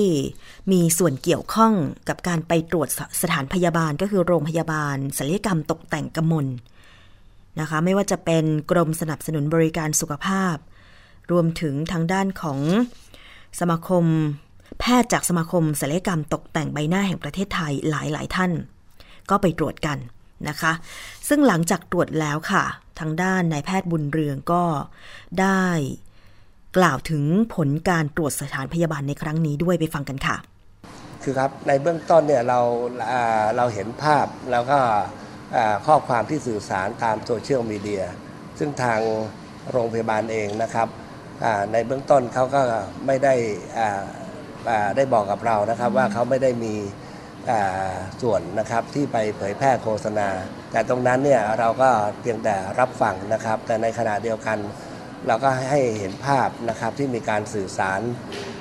[0.71, 1.73] มีส่วนเกี่ยวข้อง
[2.09, 2.89] กับการไปตรวจ
[3.21, 6.47] สถานพยาบาลก็คือโรงพยาบาลศัลยกรรมตกแต่งกำมล
[7.59, 10.55] นะคะไม่ว่าจะเป็นกรมสนับสนุนบริการสุขภาพ
[11.31, 12.59] รวมถึงทางด้านของ
[13.59, 14.05] สมาคม
[14.79, 18.51] แพทย์จากสมาคมศัลยกรรมตกแต่งใบหน้าแห่งประเทศไทยหลายหลายๆท่าน
[19.29, 19.97] ก็ไปตรวจกัน
[20.49, 20.71] นะคะ
[21.27, 22.63] ซึ่งหลังจากตรวจแล้วค่ะ
[22.99, 24.63] ทางด้านนายแพทย์บุญเรืองก็
[25.41, 25.65] ได้
[26.77, 27.23] กล่าวถึง
[27.55, 30.37] ผลการตรวจสถานพยาบาลในครั้งนี้ด้วยไปฟังกันค่ะ
[31.23, 32.59] คือครับในเบื้องต้นเนี่ยเรา
[33.57, 34.79] เราเห็นภาพแล้วก็
[35.87, 38.03] ข้อความที่สื่อสารตามโซเชียลมีเดีย
[38.59, 38.99] ซึ่งทาง
[39.71, 40.87] โรงพยาบาลเองนะครับ
[41.71, 42.61] ในเบื้องต้นเขาก็
[43.05, 43.35] ไม่ได้
[44.95, 46.73] ได้บอกกับเรานะครับว่าเขาไม่ได้มี
[48.21, 50.29] ส่วนนะครับที่ไปเผยแพร่โฆษณา
[50.71, 51.89] แต่ตรงนั้นเนี่ยเราก็
[52.21, 54.57] เพียงแต่รับฟังนะครับ แต่ในขณะเดียวกัน
[55.27, 58.01] เราก็ให้เห็นภาพนะครับที่มีการสื่อสาร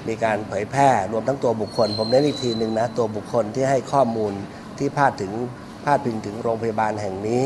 [0.09, 4.33] มีการเผยแพร่รวมทั้งตัวบุคคล ผมเน้นอีกทีหนึ่งนะตัวบุคคลที่ให้ข้อมูล
[4.79, 5.33] ที่พาดถึง
[5.85, 7.43] พาดพิงถึงโรงพยาบาลแห่งนี้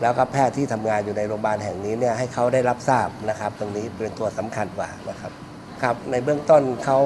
[0.00, 5.32] แล้วก็แพทย์ที่ทำงานอยู่ในโรงพยาบาลแห่งนี้เนี่ยให้เขาได้รับทราบนะครับ ตรงนี้เป็นตัวสำคัญกว่านะครับ
[5.82, 6.98] ครับในเบื้องต้นเขา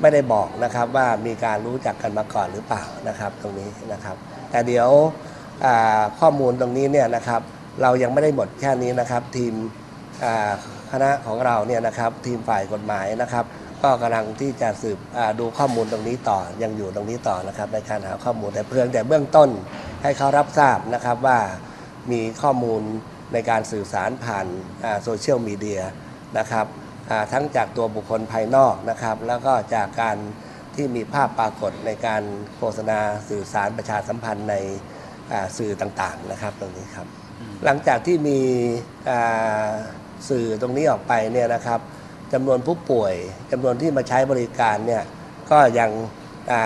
[0.00, 4.16] ไม่ได้บอกนะครับว่ามีการรู้จักกันมาก่อนหรือเปล่านะครับตรงนี้นะครับ
[4.50, 4.88] แต่เดี๋ยว
[6.20, 7.40] ข้อมูลตรงนี้เนี่ยนะครับ
[7.82, 9.54] เรายังไม่ได้หมดแค่นี้นะครับ ทีม
[10.92, 13.44] คณะของเราเนี่ยนะครับทีมฝ่ายกฎหมายนะครับ
[13.82, 19.50] ก็กำลังที่จะสืบอ่าดูข้อมูลตรงนี้ต่อยังอยู่ตรงนี้ต่อนะครับ ในการหาข้อมูลแต่เพียงแต่เบื้องต้น
[20.02, 21.38] ให้เขารับทราบนะครับว่า
[22.12, 22.82] มีข้อมูล
[23.32, 24.46] ในการสื่อสารผ่าน
[25.02, 25.82] โซเชียลมีเดีย
[26.38, 26.66] นะครับ
[27.10, 30.16] อ่าทั้งจากตัวบุคคลภายนอกนะครับ แล้วก็จากการ
[30.74, 32.22] ที่มีภาพปรากฏในการ
[32.56, 34.54] โฆษณาสื่อสารประชาสัมพันธ์ใน
[35.32, 37.06] อ่าสื่อต่างๆนะครับตรงนี้ครับ
[37.64, 38.40] หลังจากที่มี
[39.10, 39.72] อ่า
[40.28, 41.80] สื่อตรงนี้ออกไปเนี่ยนะครับ
[42.32, 43.14] จำนวนผู้ป่วย
[43.50, 45.02] จำนวนที่มาใช้บริการเนี่ย
[45.50, 45.90] ก็ยัง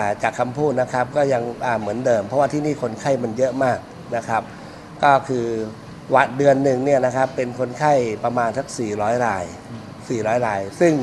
[0.05, 1.43] าจากคำพูดนะครับก็ยัง
[1.79, 3.79] เหมือนเดิม เพราะว่าที่นี่คนไข้มันเยอะมาก
[4.15, 4.43] นะครับ
[5.03, 5.47] ก็คือ
[6.15, 7.93] วันเดือนหนึ่งเนี่ยนะครับเป็นคนไข้
[8.23, 9.45] ประมาณสัก 400 ราย
[9.95, 10.93] 400 ราย ซึ่ง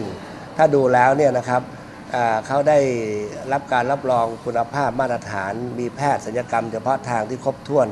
[0.56, 1.62] ถ้าดูแล้วเนี่ยนะครับ
[2.46, 2.78] เขาได้
[3.52, 7.88] รับการรับรองคุณภาพมาตรฐาน มีแพทย์ศัลยกรรม เฉพาะทางที่ครบถ้วน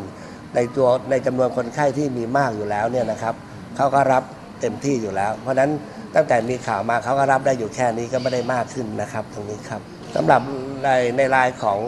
[0.55, 3.35] ในตัวในจำนวนคนไข้ที่มีมากอยู่แล้วเนี่ยนะครับ
[3.77, 4.23] เขาก็รับ
[4.61, 5.71] เต็มที่อยู่แล้ว เพราะฉะนั้น
[6.15, 9.81] ตั้งแต่มีข่าวมาเขาก็รับได้อยู่แค่นี้ก็ไม่ได้มากขึ้นนะครับ ตรงนี้ครับ
[10.17, 10.43] สำหรับ
[10.85, 11.81] ในในรายของ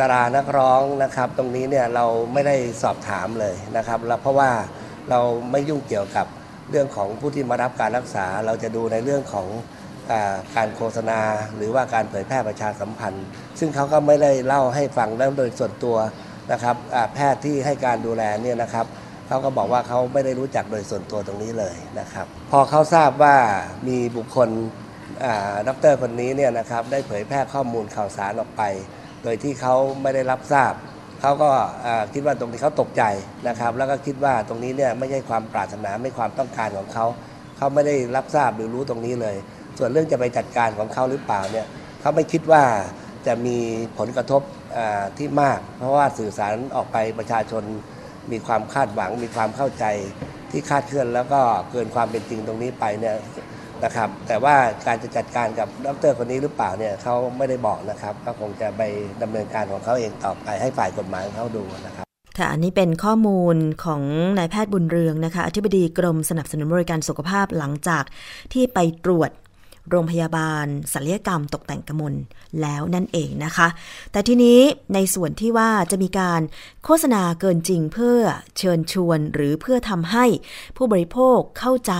[0.00, 4.50] ดารานักร้องนะครับ ตรงนี้เนี่ยเราไม่ได้สอบถามเลยนะครับแล้วเพราะว่า
[5.10, 6.26] เราไม่ยุ่งเกี่ยวกับ
[6.70, 9.46] เรื่องของผู้ที่มารับการรักษา เราจะดูในเรื่องของ
[10.10, 10.12] อ
[10.56, 11.20] การโฆษณา
[11.56, 13.26] หรือว่าการเผยแพร่ประชาสัมพันธ์
[13.58, 15.96] ซึ่งเขาก็ไม่ได้เล่าให้ฟังแล้วโดยส่วนตัว
[16.52, 16.76] นะครับ
[17.14, 18.86] แพทย์ที่ให้การดูแลเนี่ยนะครับ
[19.28, 23.36] เขาก็บอกว่าเขาไม่ได้รู้จักโดยส่วนตัวตรงนี้เลยนะครับ พอเขาทราบว่า
[23.88, 24.48] มีบุคคล
[25.20, 28.62] ดอ่าดรคนนี้เนี่ยนะครับได้เผยแพร่ข้อมูลข่าวสารออกไป
[29.22, 30.72] โดยที่เขาไม่ได้รับทราบ
[31.20, 31.50] เขาก็
[32.12, 33.02] คิดว่าตรงนี้เขาตกใจ
[33.48, 37.06] นะครับ แล้วก็คิดว่าตรงนี้เนี่ยไม่ใช่ความปรารถนาไม่ความต้องการของเขา
[37.56, 39.36] เขาไม่ได้รับทราบหรือรู้ตรงนี้เลย
[39.78, 41.66] ส่วนเรื่องจะไปจัดการของเขาหรือเปล่าเนี่ย
[42.00, 42.62] เขาไม่คิดว่า
[43.26, 43.56] จะมี
[43.98, 44.42] ผลกระทบ
[45.18, 47.64] ที่มาก เพราะว่าสื่อสารออกไปประชาชน
[48.32, 49.84] มีความคาดหวัง มีความเข้าใจ
[50.50, 53.16] ที่คาดเคลื่อนแล้วก็เกินความเป็นจริงตรงนี้ไปเนี่ย
[53.84, 54.54] นะครับ แต่ว่า
[54.86, 58.82] การจะจัดการกับดรคนนี้หรือเปล่าเนี่ยเขาไม่ได้บอกนะครับ ก็คงจะไป
[59.22, 62.06] ดำเนินการของเขาเองต่อไปให้ฝ่ายกฎหมายเขาดูนะครับ
[62.38, 64.02] ค่ะอันนี้เป็นข้อมูลของ
[64.38, 68.04] นายแพทย์บุญเรืองนะคะอธิบดีกรมสนับสนุนบริการสุขภาพหลังจาก
[68.52, 69.30] ที่ไปตรวจ
[69.90, 72.14] โรงพยาบาลศัลยกรรมตกแต่งกระมล
[72.62, 73.68] แล้วนั่นเองนะคะ
[74.12, 74.60] แต่ทีนี้
[74.94, 76.40] ในส่วนที่ว่าจะมีการ
[76.84, 78.18] โฆษณาเกินจริงเพื่อ
[78.58, 80.24] เชิญชวนหรือเพื่อทำให้
[80.76, 81.94] ผู้บริโภคเข้าใจ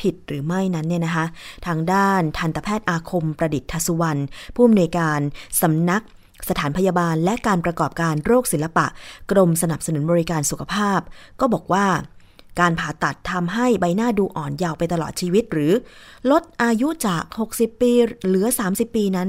[0.00, 1.26] ผิดหรือไม่นั้นเนี่ยนะคะ
[1.66, 4.22] ทางด้านทันตแพทย์อาคมประดิษฐสุวรรณ
[4.54, 5.20] ผู้อำนวยการ
[5.62, 6.02] สำนัก
[6.48, 8.86] สถานพยาบาลและการประกอบการโรคศิลปะ
[9.30, 11.00] กรมสนับสนุนบริการสุขภาพ
[11.40, 11.86] ก็บอกว่า
[12.60, 15.72] การผ่าตัดทำให้ใบหน้าดูอ่อนเยาว์ไปตลอดชีวิตหรือ
[16.30, 17.92] ลดอายุจาก 60 ปี
[18.26, 19.28] เหลือ 30 ปีนั้น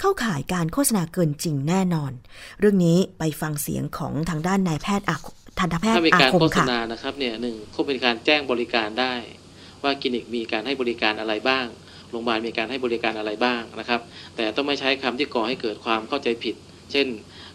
[0.00, 2.12] เข้าข่ายการโฆษณาเกินจริงแน่นอน
[2.60, 5.26] เรื่องนี้ไปฟังเสียงของทางด้านนายแพทย์อาค
[5.58, 9.14] ทันตแพทถ้าย์มีอาการคมโฆษค่ะณานะครับเนี่ยหนึ่งก็เป็นการแจ้งบริการได้
[9.82, 11.66] ว่าคลินิกมีการให้บริการอะไรบ้าง
[12.10, 14.00] โรงพยาบาลมีการให้บริการอะไรบ้างนะครับ
[14.36, 16.54] แต่ต้องไม่ใช้คำที่ก่อให้เกิดความเข้าใจผิด
[16.92, 17.06] เช่น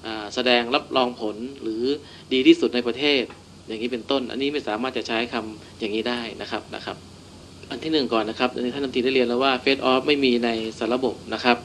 [0.05, 1.83] อ่าแสดงรับรองผลหรือ
[2.33, 3.23] ดีที่สุดในประเทศ
[3.67, 6.97] อย่างนี้เป็นต้น อันนี้ไม่สามารถจะใช้คำอย่างนี้ได้นะครับนะครับ
[7.69, 10.49] อันที่หนึ่งก่อนนะครับอันนี้ท่านรันตีได้เรียนแล้วว่าเฟสออฟไม่มีใน
[10.79, 11.57] สารระบบนะครับ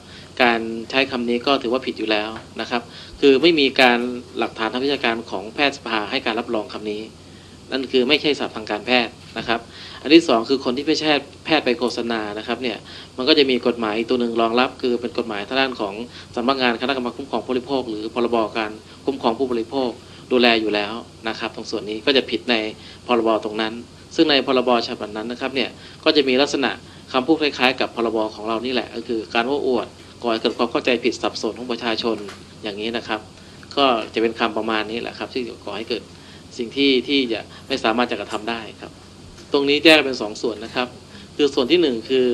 [0.42, 0.60] การ
[0.90, 2.28] ใช้คำนี้ก็ถือว่าผิดอยู่แล้ว
[2.60, 2.82] นะครับ
[3.20, 3.98] คือไม่มีการ
[4.38, 7.02] หลักฐานทางวิชาการของแพทยสภาให้การรับรองคำนี้
[7.70, 9.60] นั่นคือไม่ใช่ศัพท์ทางการแพทย์นะครับ
[10.02, 11.10] อันที่สองคือคนที่ไม่ใช่
[11.44, 12.78] แพทย์ไปโฆษณานะครับเนี่ย
[13.16, 15.94] มันก็จะมีกฎหมายตัวหนึ่งรองรับ คือเป็นกฎหมายทางด้านของ
[16.36, 18.70] สำนักงานคณะกรรมการคุ้มครองผู้บริโภค หรือพรบการ
[19.04, 19.90] คุ้มครองผู้บริโภค
[20.32, 20.92] ดูแลอยู่แล้ว
[21.28, 22.54] นะครับตรงส่วนนี้ก็จะผิดใน
[23.06, 23.72] พรบตรงนั้น
[24.14, 25.70] ซึ่งในพรบฉบับนั้นนะครับเนี่ย
[26.04, 26.70] ก็จะมีลักษณะ
[27.12, 29.86] คำพูดคล้ายๆ กับพรบของเรานี่แหละ ก็คือการว่าอวด
[30.22, 32.16] ก่อให้เกิดความเข้าใจผิดสับสนของประชาชน
[32.62, 33.20] อย่างนี้นะครับ
[33.76, 36.02] ก็จะเป็นคำประมาณนี้แหละครับที่ก่อให้เกิด
[36.58, 38.92] สิ่งที่ที่จะไม่สามารถจะกระทำได้ครับ
[39.52, 40.88] ตรงนี้แยกเป็นสองส่วนนะครับ
[41.36, 42.28] คือส่วนที่หนึ่งคือ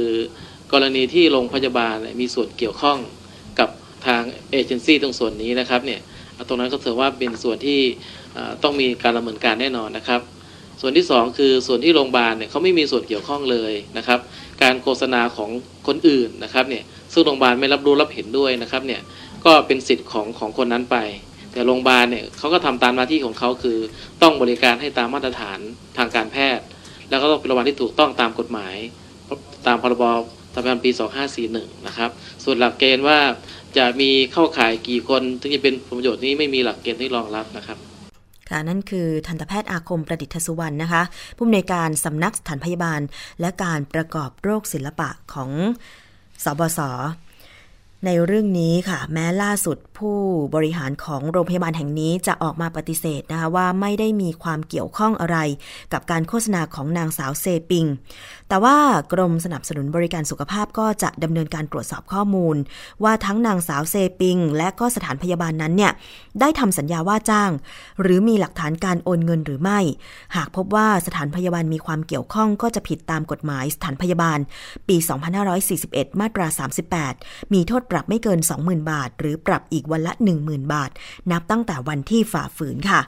[0.73, 2.99] กรณีที่โรงพยาบาลมีส่วนเกี่ยวข้อง
[3.59, 3.69] กับ
[4.07, 6.01] ทางเอเจนซี่ตรงส่วนนี้นะครับเนี่ย
[6.49, 7.81] ตรงนั้นก็ถือว่าเป็นส่วนที่
[8.63, 10.21] ต้องมีการดำเนินการแน่นอนนะครับ
[10.81, 14.21] ส่วนที่สองคือส่วนที่โรงพยาบาลเนี่ยเขาไม่มีส่วนเกี่ยวข้องเลยนะครับ
[14.63, 15.51] การโฆษณาของ
[15.87, 19.01] คนอื่นนะครับเนี่ยซึ่งโรงพยาบาลไม่รับรู้รับเห็นด้วยนะครับเนี่ย
[19.45, 20.97] ก็เป็นสิทธิ์ของของคนนั้นไป
[21.53, 23.79] แต่โรงพยาบาลเนี่ยเขาก็ทำตามหน้าที่ของเขาคือ
[24.23, 25.59] ต้องบริการให้ตามมาตรฐาน
[25.99, 26.65] ทางการแพทย์
[27.09, 28.75] แล้วก็ต้องเป็นโรงพยาบาลที่ถูกต้องตามกฎหมาย
[29.67, 30.05] ตามพรบ
[30.55, 30.91] ทรัพยากรปี
[31.39, 32.11] 2541 นะครับ
[32.45, 33.19] ส่วนหลักเกณฑ์ว่า
[33.79, 37.79] จะมีเข้าข่ายกี่คน ถึงจะเป็นผลประโยชน์นี้ไม่มีหลักเกณฑ์ที่รองรับนะครับ
[38.49, 41.03] ค่ะนั่นคือทันตแพทย์อาคมประดิษฐสุวรรณนะคะ
[41.37, 43.01] ผู้อำนวยการสำนักสถานพยาบาล
[43.41, 45.51] และการประกอบโรคศิลปะของ
[46.45, 46.81] สบศ
[48.07, 50.19] ในเรื่องนี้ค่ะ แม้ล่าสุดผู้
[50.55, 55.39] บริหารของโรงพยาบาลแห่งนี้จะออกมาปฏิเสธนะคะว่าไม่ได้มีความเกี่ยวข้องอะไร
[55.93, 57.85] กับการโฆษณาของนางสาวเซปิง
[58.49, 58.77] แต่ว่า
[59.13, 62.57] กรมสนับสนุนบริการสุขภาพก็จะดำเนินการตรวจสอบข้อมูล
[63.05, 65.93] ว่าทั้งนางสาวเซปิง และก็สถานพยาบาลนั้นเนี่ย
[66.41, 67.51] ได้ทำสัญญาว่าจ้าง
[68.03, 69.81] หรือมีหลักฐานการโอนเงินหรือไม่
[70.37, 74.39] หากพบว่าสถานพยาบาลมีความเกี่ยวข้องก็จะผิดตามกฎหมายสถานพยาบาล
[74.89, 74.97] ปี
[75.59, 76.47] 2541 มาตรา
[77.01, 80.91] 38 มีโทษปรับไม่เกิน 20,000 บาท หรือปรับอีกวันละ 10,000 บาท
[81.33, 83.01] นับตั้งแต่วันที่ฝ่าฝืนค่ะ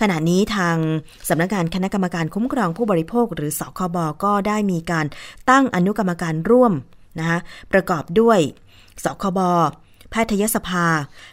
[0.00, 0.76] ขณะนี้ทาง
[1.28, 5.06] สำนักงานคณะกรรมการคุ้มครองผู้บริโภค หรือสคบก็ได้มีการ
[5.50, 6.72] ตั้งอนุกรรมการร่วม
[7.18, 7.38] นะคะ
[7.72, 8.38] ประกอบด้วย
[9.04, 9.40] สคบ
[10.10, 10.86] แพทยสภา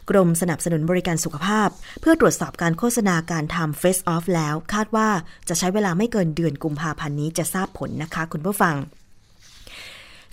[0.09, 1.69] กรมสนับสนุนบริการสุขภาพ
[2.01, 5.09] เพื่อตรวจสอบการโฆษณาการทำ Face Off แล้ว คาดว่า
[5.49, 8.75] จะใช้เวลาไม่เกินเดือนกุมภาพันธ์นี้จะทราบผลนะคะ คุณผู้ฟัง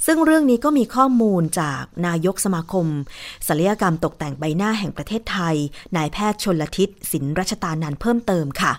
[0.07, 2.87] ซึ่งเรื่องนี้ก็มีข้อมูลจากนายกสมาคม
[3.49, 5.57] ศัลยกรรมตกแต่งใบหน้าแห่งประเทศไทย
[5.97, 8.73] นายแพทย์ชนลทิศสินรัชตานันเพิ่มเติมค่ะ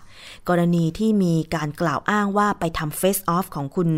[0.50, 3.90] กรณีที่มีการกล่าวอ้างว่าไปทำเฟซออฟของคุณ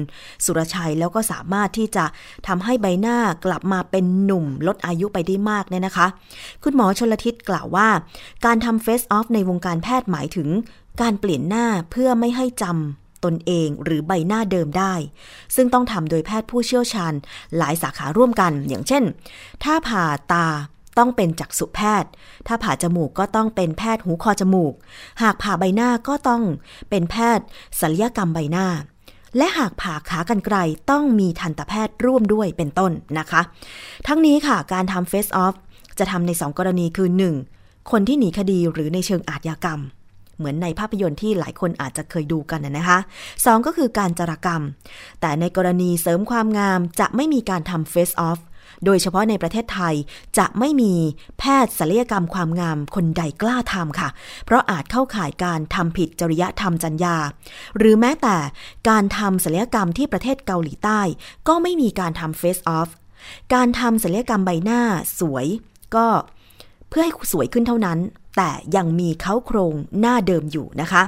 [0.46, 2.06] สุรชัยแล้วก็สามารถที่จะ
[2.48, 6.08] ทำให้ใบหน้ากลับมาเป็นหนุ่มลดอายุไปได้มากเนี่ยนะคะ
[6.64, 7.88] คุณหมอชนลทิศกล่าวว่า
[8.46, 10.50] การทำเฟซออฟในวงการแพทย์หมายถึง
[11.02, 14.94] การเปลี่ยนหน้าเพื่อไม่ให้จำ ตนเองหรือใบหน้าเดิมได้
[15.56, 17.14] ซึ่งต้องทำโดยแพทย์ผู้เชี่ยวชาญ
[17.58, 19.04] หลายสาขาร่วมกัน อย่างเช่น
[19.64, 20.48] ถ้าผ่าตา
[20.98, 22.10] ต้องเป็นจักษุแพทย์
[22.48, 24.74] ถ้าผ่าจมูกก็ต้องเป็นแพทย์หูคอจมูก
[25.22, 26.44] หากผ่าใบหน้าก็ต้อง
[26.90, 27.46] เป็นแพทย์
[27.80, 28.68] ศัลยกรรมใบหน้า
[29.38, 30.58] และหากผ่าขากรรไกร
[30.92, 33.42] ต้องมีทันตแพทย์ร่วมด้วยเป็นต้นนะคะ
[34.08, 35.56] ทั้งนี้ค่ะการทำเฟสออฟ
[36.00, 37.10] จะทำใน 2 กรณีคือ
[37.50, 37.92] 1.
[37.92, 39.80] คนที่หนีคดีหรือในเชิงอาชญากรรม
[40.40, 43.00] เหมือนในภาพยนตร์ที่หลายคนอาจจะเคยดูกันนะนะคะ
[43.34, 44.62] 2ก็คือการจารกรรม
[45.22, 48.40] แต่ในกรณีเสริมความงามจะไม่มีการทำเฟสออฟ
[48.86, 49.96] โดยเฉพาะในประเทศไทย
[50.38, 50.94] จะไม่มี
[51.40, 54.10] แพทย์ศัลยกรรมความงามคนใดกล้าทำค่ะ
[54.46, 57.16] เพราะอาจเข้าข่ายการทำผิดจริยธรรมจรรยา
[57.78, 58.38] หรือแม้แต่
[58.90, 61.02] การทำศัลยกรรมที่ประเทศเกาหลีใต้
[61.48, 62.90] ก็ไม่มีการทำเฟสออฟ
[63.54, 64.82] การทำศัลยกรรมใบหน้า
[65.20, 65.46] สวย
[65.96, 66.08] ก็
[66.90, 68.00] เพื่อให้สวยขึ้นเท่านั้น
[68.42, 71.04] แต่ยังมีเขาโครงหน้าเดิมอยู่นะคะ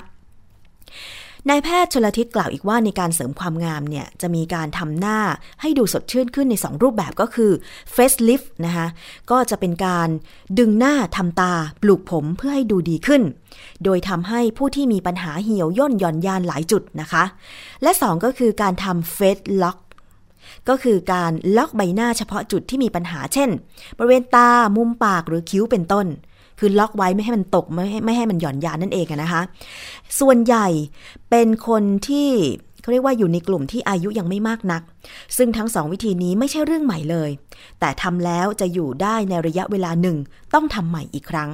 [1.49, 5.19] นายแพทย์ชลทิศกล่าวอีกว่าในการเสริมความงามเนี่ย จะมีการทำหน้า
[5.61, 7.51] ให้ดูสดชื่นขึ้นใน 2 รูปแบบก็คือ
[7.95, 8.87] face lift นะคะ
[9.31, 10.09] ก็จะเป็นการ
[10.59, 13.21] ดึงหน้าทำตาปลูกผมเพื่อให้ดูดีขึ้น
[13.83, 17.23] โดยทำให้ผู้ที่มีปัญหาเหี่ยวย่นหย่อนยานหลายจุดนะคะ
[17.83, 19.77] และ 2 ก็คือการทำ face lock
[20.69, 23.49] ก็คือการล็อกใบหน้าเฉพาะจุดที่มีปัญหาเช่น
[23.97, 26.07] บริเวณตา มุมปากหรือคิ้วเป็นต้น
[26.63, 29.41] คือล็อกไว้ไม่ให้มันตกไม่ให้ไม่ให้มันหย่อนยานนั่นเองนะคะ
[30.19, 30.67] ส่วนใหญ่
[31.29, 32.29] เป็นคนที่
[32.81, 34.81] เขาเรียกว่าอยู่ในกลุ่มที่อายุยังไม่มากนัก
[35.37, 37.29] ซึ่งทั้งสองวิธีนี้ไม่ใช่เรื่องใหม่เลย
[37.79, 40.17] แต่ทำแล้วจะอยู่ได้ในระยะเวลาหนึ่ง
[40.53, 41.49] ต้องทำใหม่อีกครั้ง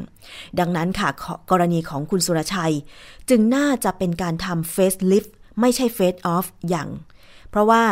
[0.59, 1.09] ดังนั้นค่ะ
[1.51, 2.75] กรณีของคุณสุรชัย
[3.29, 6.87] จึงน่าจะเป็นการทำเฟสลิฟต์ไม่ใช่เฟสออฟอย่าง
[7.49, 7.83] เพราะว่า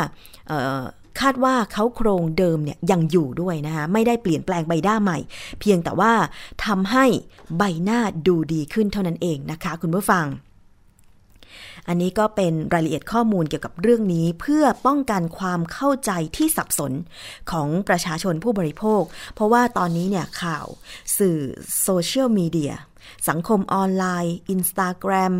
[1.21, 5.17] คาดว่าเขาโครงเดิมเนี่ยยังอยู่ด้วยนะคะไม่ได้เปลี่ยนแปลงใบหน้าใหม่
[5.59, 6.13] เพียงแต่ว่า
[6.65, 7.05] ทำให้
[7.57, 10.27] ใบหน้าดูดีขึ้นเท่านั้นเองนะคะ คุณผู้ฟัง
[11.87, 16.91] อันนี้ก็เป็นรายละเอียดข้อมูลเกี่ยวกับเรื่องนี้เพื่อป้องกันความเข้าใจที่สับสน
[17.51, 20.67] ของประชาชนผู้บริโภค เพราะว่าตอนนี้เนี่ยข่าว
[21.17, 21.39] สื่อ
[21.81, 22.73] โซเชียลมีเดีย
[23.29, 25.33] สังคมออนไลน์ Instagram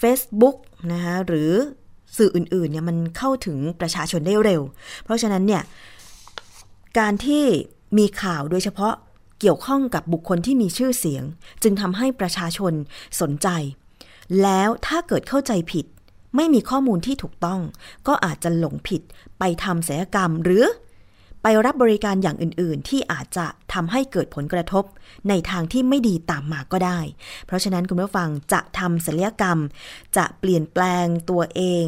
[0.00, 0.56] Facebook
[0.92, 1.52] นะคะหรือ
[2.16, 4.62] สื่ออื่นๆเนี่ยมันเข้าถึงประชาชนได้เร็ว
[5.04, 5.62] เพราะฉะนั้นเนี่ย
[6.98, 7.44] การที่
[7.98, 8.94] มีข่าวโดยเฉพาะ
[9.40, 11.24] เกี่ยวข้องกับบุคคลที่มีชื่อเสียง
[11.62, 12.72] จึงทำให้ประชาชน
[13.20, 13.48] สนใจ
[14.42, 15.84] แล้วถ้าเกิดเข้าใจผิด
[16.36, 17.60] ไม่มีข้อมูลที่ถูกต้อง
[18.06, 19.02] ก็อาจจะหลงผิด
[19.38, 20.64] ไปทำศัลยกรรมหรือ
[21.46, 24.84] ไปรับบริการอย่างอื่น ๆ ที่อาจจะทำให้เกิดผลกระทบ
[25.28, 27.00] ในทางที่ไม่ดีตามมาก็ได้
[27.46, 29.58] เพราะฉะนั้นคุณผู้ฟังจะทำศัลยกรรม
[30.16, 31.84] จะเปลี่ยนแปลงตัวเอง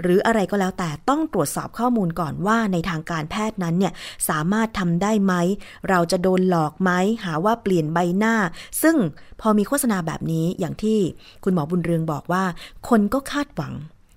[0.00, 3.92] หรืออะไรก็แล้วแต่ต้องตรวจสอบข้อมูลก่อนว่าในทางการแพทย์นั้นเนี่ย
[4.28, 5.34] สามารถทำได้ไหม
[5.88, 6.90] เราจะโดนหลอกไหม
[7.24, 8.34] หาว่าเปลี่ยนใบหน้า
[8.82, 8.96] ซึ่ง
[9.40, 10.98] พอมีโฆษณาแบบนี้อย่างที่
[11.44, 12.44] คุณหมอบุญเรืองบอกว่า
[12.88, 13.74] คนก็คาดหวัง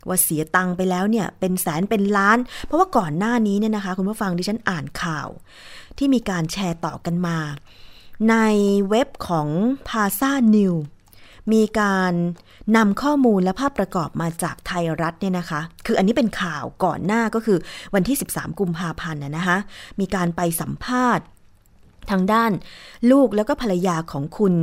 [0.07, 5.27] ว่าเสียตังค์ไปแล้วเนี่ยเป็นแสนเป็นล้าน เพราะว่าก่อนหน้านี้เนี่ยนะคะ คุณผู้ฟังดิฉันอ่านข่าว
[5.97, 7.37] ที่มีการแชร์ต่อกันมา
[8.29, 8.35] ใน
[8.89, 9.47] เว็บของ
[9.89, 10.73] p a s a New
[11.53, 12.13] มีการ
[12.77, 17.57] นำข้อมูลและภาพประกอบมาจากไทยรัฐเนี่ยนะคะ คืออันนี้เป็นข่าวก่อนหน้าก็คือ
[17.95, 19.57] วันที่ 13 กุมภาพันธ์นะนะคะ
[19.99, 21.25] มีการไปสัมภาษณ์
[22.11, 22.51] ทางด้าน
[23.11, 24.53] ลูกแล้วก็ภรรยาของคุณ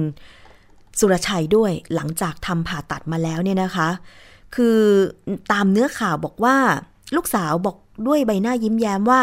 [0.99, 3.88] สุรชัยด้วยหลังจากทำผ่าตัดมาแล้วเนี่ยนะคะ
[4.55, 4.79] คือ
[5.53, 6.57] ตามเนื้อข่าวบอกว่า
[7.17, 7.77] ลูกสาวบอก
[8.07, 9.23] ด้วยใบหน้ายิ้มแย้มว่า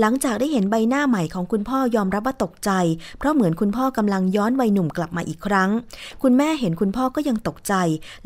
[0.00, 2.70] หลังจากได้เห็นใบหน้าใหม่ของคุณพ่อยอมรับว่าตกใจ
[3.18, 5.70] เพราะเหมือนคุณพ่อกำลังย้อนวัยหนุ่มกลับมาอีกครั้ง
[6.22, 7.74] คุณแม่เห็นคุณพ่อก็ยังตกใจ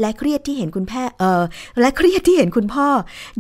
[0.01, 1.43] และเครียดที่เห็นคุณแพ่เออ
[1.81, 2.87] และเครียดที่เห็นคุณพ่อ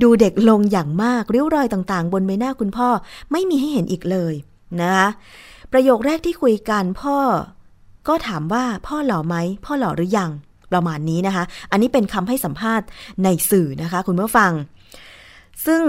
[0.02, 2.88] ดูเด็กลงอย่างมากริ้วรอยต่างๆ บนใบหน้าคุณพ่อ
[3.32, 4.34] ไม่มีให้เห็นอีกเลย
[4.80, 5.08] นะคะ
[5.72, 7.18] ประโยคแรกที่คุยกันพ่อ
[8.08, 10.30] ก็ถามว่าพ่อหล่อไหมพ่อหล่อหรือยัง
[10.74, 12.86] ประมาณนี้นะคะ อันนี้เป็นคำให้สัมภาษณ์
[13.24, 14.52] ในสื่อนะคะ คุณผู้ฟัง
[15.66, 15.82] ซึ่ง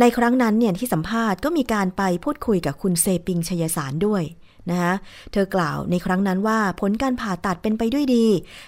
[0.00, 4.22] ในครั้งนั้นเนี่ยที่สัมภาษณ์ก็มีการไปพูดคุยกับคุณเซปิงชยสารด้วย
[4.70, 4.94] นะคะ
[5.32, 8.26] เธอกล่าวในครั้งนั้นว่าผลการผ่าตัดเป็นไปด้วยดี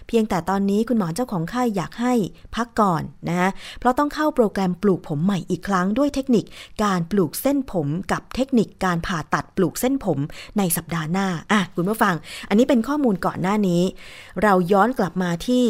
[0.09, 2.15] เพียงแต่ตอนนี้คุณหมอเจ้าของไข้อยากให้
[2.55, 6.45] พักก่อนนะคะเพราะต้องเข้าโปรแกรมปลูกผมใหม่อีกครั้งด้วยเทคนิค
[6.85, 10.19] การปลูกเส้นผมกับเทคนิคการผ่าตัดปลูกเส้นผม
[10.59, 12.15] ในสัปดาห์หน้าอะคุณผู้ฟัง
[12.49, 13.83] อันนี้เป็นข้อมูลก่อนหน้านี้
[14.43, 15.65] เราย้อนกลับมาที่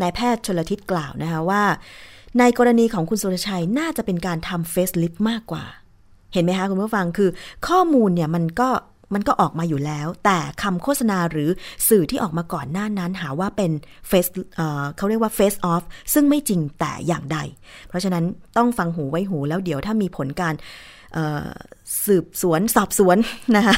[0.00, 1.62] นายแพทย์ชลทิศกล่าวนะคะว่า
[2.38, 5.64] ในกรณีของคุณสุรชัยน่าจะเป็นการทำเฟซลิฟมากกว่า
[6.32, 7.30] เห็นไหมคะคุณผู้ฟังคือ
[7.68, 8.68] ข้อมูลเนี่ยมันก็
[9.14, 11.50] มันก็ออกมาอยู่แล้ว แต่คำโฆษณาหรือ
[11.88, 13.70] สื่อที่ออกมาก่อนหน้านั้นหาว่าเป็น
[14.08, 14.26] เฟซ
[14.96, 15.82] เขาเรียกว่า face off
[16.12, 17.38] ซึ่งไม่จริงแต่อย่างใด
[17.88, 18.24] เพราะฉะนั้น
[18.56, 20.54] ต้องฟังหูไว้หูแล้วเดี๋ยวถ้ามีผลการ
[22.06, 23.16] สืบสวนสอบสวน
[23.56, 23.76] นะคะ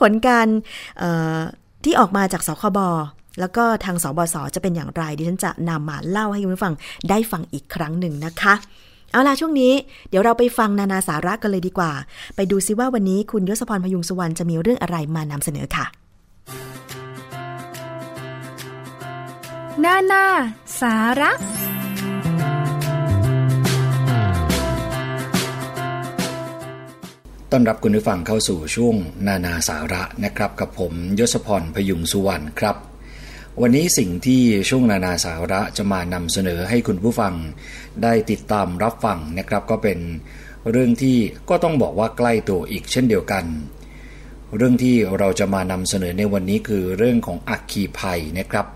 [0.00, 0.46] ผลการ
[1.84, 2.78] ที่ออกมาจากสคบ
[3.40, 6.74] แล้วก็ทางสบศจะเป็นอย่างไรดิฉันจะนำมาเล่าให้คุณผู้ฟัง
[7.10, 8.54] ได้ฟังอีกครั้งหนึ่งนะคะ
[9.16, 9.72] เอาล่ะช่วงนี้
[10.10, 11.92] เดี๋ยวเราไปฟังนานาสาระกันเลยดีกว่า
[12.36, 15.86] ไปดูซิว่าวันนี้คุณยศพรพยุงสุวรรณจะมีเรื่องอะไรมานำเสนอค่ะ
[19.84, 20.24] นานา
[20.80, 21.30] สาระ
[27.52, 28.94] ต้อนรับคุณผู้ฟังเข้าสู่ช่วง
[29.26, 32.76] นานาสาระนะครับ กับผมยศพรพยุงสุวรรณครับ
[33.62, 37.34] วันนี้สิ่งที่ช่วงนานาสาระจะมานำเสนอให้คุณผู้ฟัง
[38.02, 39.98] ได้ติดตามรับฟังนะครับก็เป็น
[40.70, 41.18] เรื่องที่
[41.48, 43.44] ก็ต้องบอกว่าใกล้ตัวอีกเช่นเดียวกัน
[44.56, 48.66] เรื่องที่เราจะมานำเสนอในวันนี้คือเรื่องของอัคคีภัยนะครับ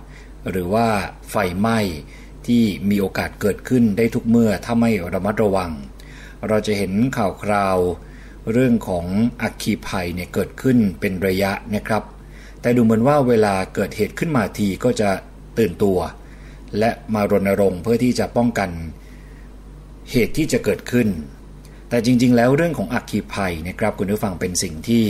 [0.51, 0.87] หรือว่า
[1.31, 1.79] ไฟไหม้
[2.47, 5.71] ที่มีโอกาสเกิดขึ้นได้ทุกเมื่อถ้าไม่ระมัดระวัง
[6.49, 7.79] เราจะเห็นข่าวคราว
[8.53, 9.07] เรื่องของ
[9.43, 12.03] อัคคีภัยเนี่ยเกิดขึ้นเป็นระยะนะครับ
[12.61, 15.11] แต่ดูเหมือนว่าเวลาเกิดเหตุขึ้นมาทีก็จะ
[15.59, 15.99] ตื่นตัว
[16.79, 18.71] และมารณรงค์เพื่อที่จะป้องกัน
[20.11, 21.09] เหตุที่จะเกิดขึ้น
[21.89, 25.05] แต่จริง ๆ แล้วเรื่องของอัคคีภัยนะครับคุณผู้ฟังเป็นสิ่งที่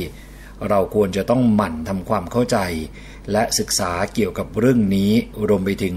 [0.69, 2.59] เราควรจะต้องหมั่นทำความเข้าใจ
[3.33, 5.13] และศึกษาเกี่ยวกับเรื่องนี้
[5.49, 5.97] รวมไปถึง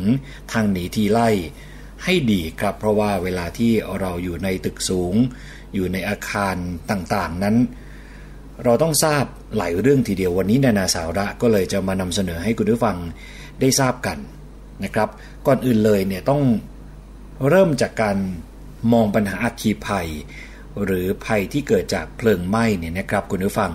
[0.52, 1.30] ทางหนีทีไล่
[2.04, 5.16] ให้ดีครับ เพราะว่าเวลาที่เราอยู่ในตึกสูง
[5.74, 6.56] อยู่ในอาคาร
[6.92, 7.56] ต่างๆนั้น
[8.64, 9.24] เราต้องทราบ
[9.58, 12.98] หลายเรื่องทีเดียววันนี้นานาสาระก็เลยจะมานำเสนอให้คุณผู้ฟัง
[13.60, 14.18] ได้ทราบกัน
[14.84, 15.10] นะครับ
[15.48, 16.42] ก่อนอื่นเลยเนี่ยต้อง
[17.50, 18.18] เริ่มจากการ
[18.92, 20.10] มองปัญหาอัคคีภัย
[20.84, 23.74] หรือภัยที่เกิดจากเพลิงไหม้เนี่ยนะครับคุณผู้ฟัง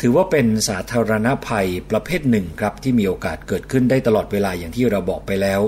[0.00, 5.60] ถือว่าเป็นสาธารณภัยประเภทหนึ่งครับที่มีโอกาสเกิดขึ้นได้ตลอดเวลาอย่างที่เราบอกไปแล้ว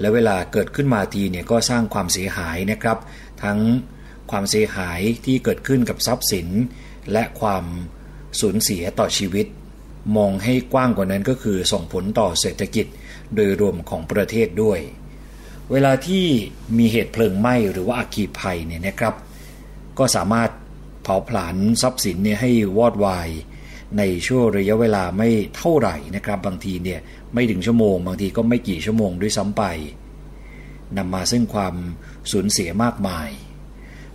[0.00, 2.98] และเวลาเกิดขึ้นมาทีเนี่ยก็สร้างความเสียหายนะครับ
[3.42, 3.58] ทั้ง
[4.30, 6.48] ความเสียหายที่เกิดขึ้นกับทรัพย์สิน
[7.12, 7.64] และความ
[8.40, 9.46] สูญเสียต่อชีวิต
[10.16, 12.86] มองให้กว้างกว่านั้นก็คือส่งผลต่อเศรษฐกิจ
[13.34, 14.80] โดยรวมของประเทศด้วย
[15.72, 16.24] เวลาที่
[16.78, 19.14] มีเหตุเพลิงไหม้หรือว่าอัคคีภัยเนี่ยนะครับ
[19.98, 20.50] ก็สามารถ
[21.02, 23.28] เผาผลาญทรัพย์สินเนี่ยให้วอดวาย
[23.98, 27.00] ในช่วงระยะเวลาไม่เท่าไหร่นะครับ บางทีเนี่ย
[27.34, 29.62] ไม่ถึงชั่วโมง บางทีก็ไม่กี่ชั่วโมงด้วยซ้ำไป
[30.96, 31.74] นำมาซึ่งความ
[32.30, 33.28] สูญเสียมากมาย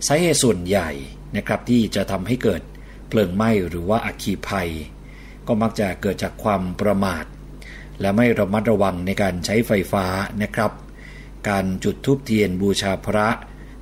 [0.06, 0.90] สาเหตุส่วนใหญ่
[1.36, 2.62] นะครับที่จะทำให้เกิด
[3.08, 4.70] เพลิงไหม้หรือว่าอัคคีภัย
[5.46, 7.24] ก็มักจะเกิดจากความประมาท
[8.00, 10.04] และไม่ระมัดระวังในการใช้ไฟฟ้า
[10.42, 10.70] นะครับ
[11.48, 13.28] การจุดธูปเทียนบูชาพระ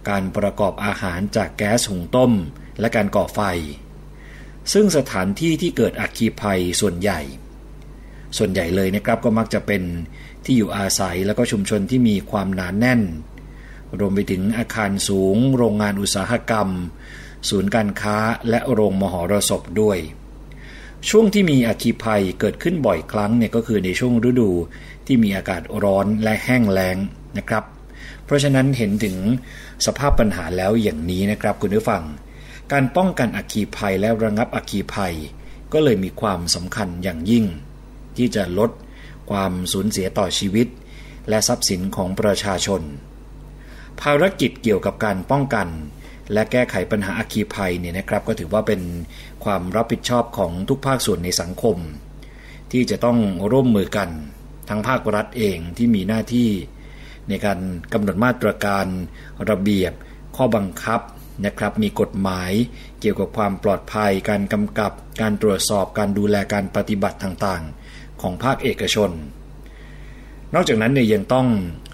[0.08, 2.32] การประกอบอาหารจากแก๊สหุงต้ม
[2.80, 3.40] และการก่อไฟ
[4.72, 7.20] ซึ่งสถานที่ที่เกิดอัคคีภัยส่วนใหญ่
[8.36, 9.82] ส่วนใหญ่เลยนะครับก็มักจะเป็น
[10.44, 13.02] ที่อยู่อาศัยแล้วก็ชุมชนที่มีความหนานแน่น
[13.98, 16.68] รวมไปถึงอาคารสูง โรงงานอุตสาหกรรม
[17.48, 18.16] ศูนย์การค้า
[18.48, 19.98] และโรงมหรสพด้วย
[21.08, 24.50] ช่วงที่มีอัคคีภัยเกิดขึ้นบ่อยครั้งเนี่ยก็คือในช่วงฤดู
[25.06, 26.96] ที่มีอากาศร้อนและแห้งแล้ง
[27.38, 27.64] นะครับ
[28.24, 29.16] เพราะฉะนั้นเห็นถึง
[29.86, 32.02] สภาพปัญหาแล้วอย่างนี้นะครับคุณผู้ฟัง
[32.72, 35.14] การป้องกันอัคคีภัยและระงับอัคคีภัย
[35.72, 37.44] ก็เลยมีความสำคัญอย่างยิ่ง
[38.16, 38.70] ที่จะลด
[39.30, 40.66] ความสูญเสียต่อชีวิต
[41.28, 42.82] และทรัพย์สินของประชาชน
[44.00, 45.68] ภารกิจเกี่ยวกับการป้องกัน
[46.32, 48.80] และแก้ไขปัญหาอัคคีภัยเนี่ยนะครับก็ถือว่าเป็น
[49.44, 51.76] ความรับผิดชอบของทุกภาคส่วนในสังคม
[52.72, 53.18] ที่จะต้อง
[53.52, 54.08] ร่วมมือกัน
[54.68, 56.48] ทั้งภาครัฐเองที่มีหน้าที่
[57.28, 57.58] ในการ
[57.92, 58.86] กำหนดมาตรการ
[59.50, 59.92] ระเบียบ
[60.36, 61.00] ข้อบังคับ
[61.46, 62.52] นะครับมีกฎหมาย
[63.00, 69.10] เกี่ยวกับความปลอดภัย การกำกับ การตรวจสอบการดูแลการปฏิบัติต่างๆ ของภาคเอกชน
[70.54, 71.46] นอกจากนั้นเนี่ยยังต้อง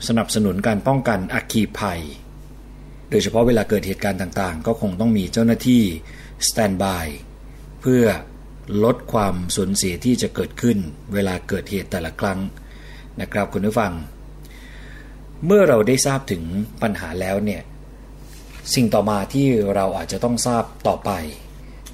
[0.08, 2.00] สนับสนุนการป้องกันอัคคีภัย
[3.10, 5.82] โดยเฉพาะเวลาเกิดเหตุการณ์ต่างๆ ก็คงต้องมีเจ้าหน้าที่
[6.48, 7.06] สแตนบาย
[7.80, 8.04] เพื่อ
[8.84, 10.78] ลดความสูญเสียที่จะเกิดขึ้น
[11.14, 12.38] เวลาเกิดเหตุแต่ละครั้ง
[13.20, 13.92] นะครับคุณผู้ฟัง
[15.46, 16.42] เมื่อเราได้ทราบถึง
[16.82, 17.62] ปัญหาแล้วเนี่ย
[18.74, 21.10] สิ่งต่อมาที่เราอาจจะต้องทราบต่อไป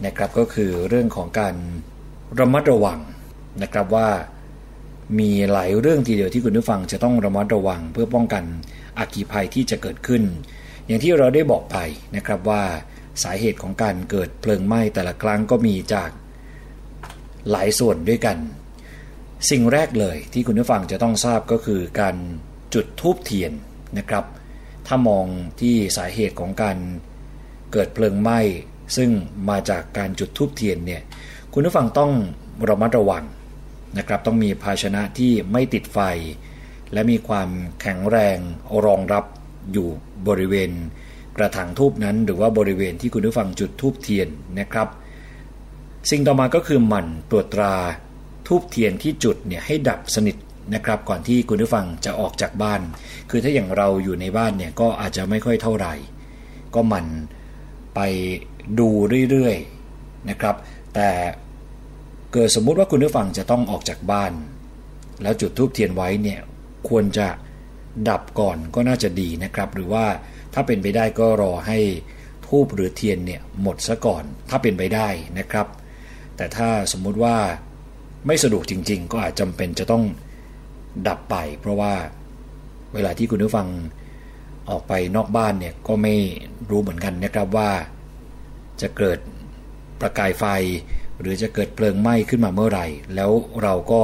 [0.07, 1.55] นะครับก็คือเรื่องของการ
[2.41, 3.01] ระมัดระวัง
[3.63, 4.09] นะครับว่า
[5.19, 8.45] มีหลายเรื่องทีเดียวที่คุณผู้ฟังจะต้องระมัดระวัง เพื่อป้องกัน
[8.99, 10.23] อัคคีภัยที่จะเกิดขึ้น
[10.87, 11.77] อย่างที่เราได้บอกไป
[12.17, 12.63] นะครับว่า
[13.23, 16.11] สาเหตุของการเกิดเพลิงไหม้แต่ละครั้งก็มีจาก
[17.51, 18.37] หลายส่วนด้วยกัน
[19.51, 22.17] สิ่งแรกเลยที่คุณผู้ฟังจะต้องทราบก็คือการ
[22.75, 23.53] จุดธูปเทียน
[23.99, 24.25] นะครับ
[24.87, 25.27] ถ้ามอง
[25.61, 26.77] ที่สาเหตุของการ
[27.73, 28.41] เกิดเพลิงไหม้
[28.97, 29.11] ซึ่ง
[29.49, 31.03] มาจากการจุดธูปเทียนเนี่ย
[31.53, 32.13] คุณผู้ฟังต้อง
[32.69, 33.25] ระมัดระวัง
[33.99, 35.99] นะครับ ต้องมีภาชนะที่ไม่ติดไฟ
[36.93, 37.49] และมีความ
[37.81, 38.39] แข็งแรง
[38.85, 39.25] รองรับ
[39.73, 39.89] อยู่
[40.29, 40.71] บริเวณ
[41.37, 44.89] กระถางทูบนั้น หรือว่าบริเวณที่คุณผู้ฟังจุดทูบเทียนนะครับ
[46.11, 47.75] สิ่งต่อมาก็คือหมั่นตรวจตรา
[48.47, 50.37] ทูบเทียนที่จุดเนี่ยให้ดับสนิท
[50.75, 52.81] นะครับก่อนที่คุณผู้ฟังจะออกจากบ้าน
[53.31, 55.95] คือถ้าอย่างเราอยู่ในบ้านเนี่ยก็อาจจะไม่ค่อยเท่าไหร่
[56.75, 57.07] ก็มัน
[57.95, 58.01] ไป
[58.79, 58.89] ดู
[59.31, 60.57] เรื่อยๆนะครับ
[60.95, 61.11] แต่
[62.33, 64.33] เกิดสมมุติว่าคุณผู้ฟังจะต้องออกจากบ้าน
[65.23, 66.41] แล้วจุดทูบเทียนไว้เนี่ย
[66.89, 67.29] ควรจะ
[68.09, 70.07] ดับก่อนก็น่าจะดีนะครับ หรือว่า
[70.55, 71.79] ถ้าเป็นไปได้ก็รอให้
[72.47, 75.09] ทูบหรือเทียนเนี่ยหมดซะก่อน ถ้าเป็นไปได้
[75.39, 75.67] นะครับ
[76.37, 77.37] แต่ถ้าสมมุติว่า
[78.27, 80.05] ไม่สะดวกจริง ๆ ก็อาจจำเป็นจะต้อง
[81.09, 81.93] ดับไป เพราะว่า
[82.95, 83.69] เวลาที่คุณผู้ฟัง
[84.71, 86.15] ออกไปนอกบ้านเนี่ยก็ไม่
[86.71, 87.71] รู้เหมือนกันนะครับว่า
[88.81, 89.19] จะเกิด
[90.01, 90.45] ประกายไฟ
[91.21, 93.31] หรือจะเกิดเพลิงไหม้ขึ้นมาเมื่อไหร่ แล้ว
[93.63, 94.03] เราก็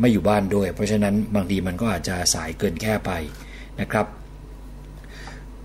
[0.00, 3.10] ไม่อยู่บ้านด้วย เพราะฉะนั้นบางทีมันก็อาจจะสายเกินแค่ไป
[3.80, 4.06] นะครับ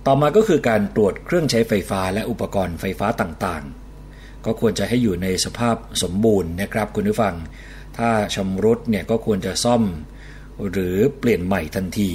[0.05, 7.35] ต่อมาก็คือการตรวจเครื่องใช้ไฟฟ้าและอุปกรณ์ไฟฟ้าต่างๆ ก็ควรจะให้อยู่ในสภาพสมบูรณ์นะครับคุณผู้ฟัง
[7.97, 9.83] ถ้าชำรุดเนี่ยก็ควรจะซ่อม
[10.69, 12.11] หรือเปลี่ยนใหม่ทันที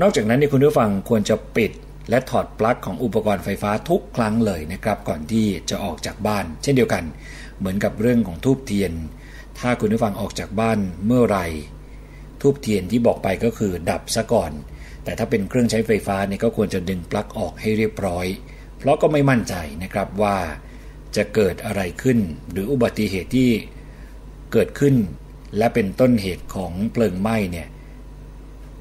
[0.00, 1.72] นอกจากนั้นคุณผู้ฟังควรจะปิด
[2.10, 7.04] และถอดปลั๊กของอุปกรณ์ไฟฟ้าทุกครั้งเลยนะครับ ก่อนที่จะออกจากบ้าน เช่นเดียวกัน
[7.58, 8.92] เหมือนกับเรื่องของทูบเทียน
[9.58, 11.38] ถ้าคุณผู้ฟังออกจากบ้านเมื่อไร
[12.40, 14.52] ทูบเทียนที่บอกไปก็คือดับซะก่อน
[15.04, 18.26] แต่ถ้าเป็นเครื่องใช้ไฟฟ้าเนี่ยก็ควรจะดึงปลั๊กออกให้เรียบร้อย
[18.78, 20.36] เพราะก็ไม่มั่นใจนะครับว่า
[21.16, 22.18] จะเกิดอะไรขึ้น
[22.52, 23.50] หรืออุบัติเหตุที่
[24.52, 24.94] เกิดขึ้น
[25.56, 27.68] และเป็นต้นเหตุของเพลิงไหม้เนี่ย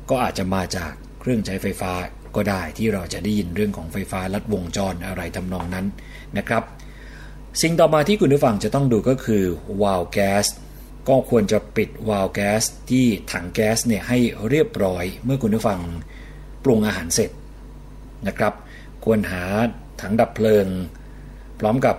[0.09, 1.91] ก็อาจจะมาจากเครื่องใช้ไฟฟ้า
[2.35, 5.85] ก็ได้ที่เราจะได้ยินเรื่องของไฟฟ้าลัดวงจรอะไรทำนองนั้น
[6.37, 6.63] นะครับ
[7.61, 9.43] สิ่งต่อมาที่คุณผู้ฟังจะต้องดูก็คือ
[9.81, 10.45] วาล์วแก๊ส
[11.09, 14.17] ก็ควรจะปิดวาล์วแก๊สที่ถังแก๊สเนี่ยให้
[14.49, 15.79] เรียบร้อย เมื่อคุณผู้ฟัง
[16.63, 17.31] ปรุงอาหารเสร็จ
[18.27, 18.53] นะครับ
[19.05, 19.43] ควรหา
[20.01, 20.67] ถังดับเพลิง
[21.59, 21.95] พร้อมกับ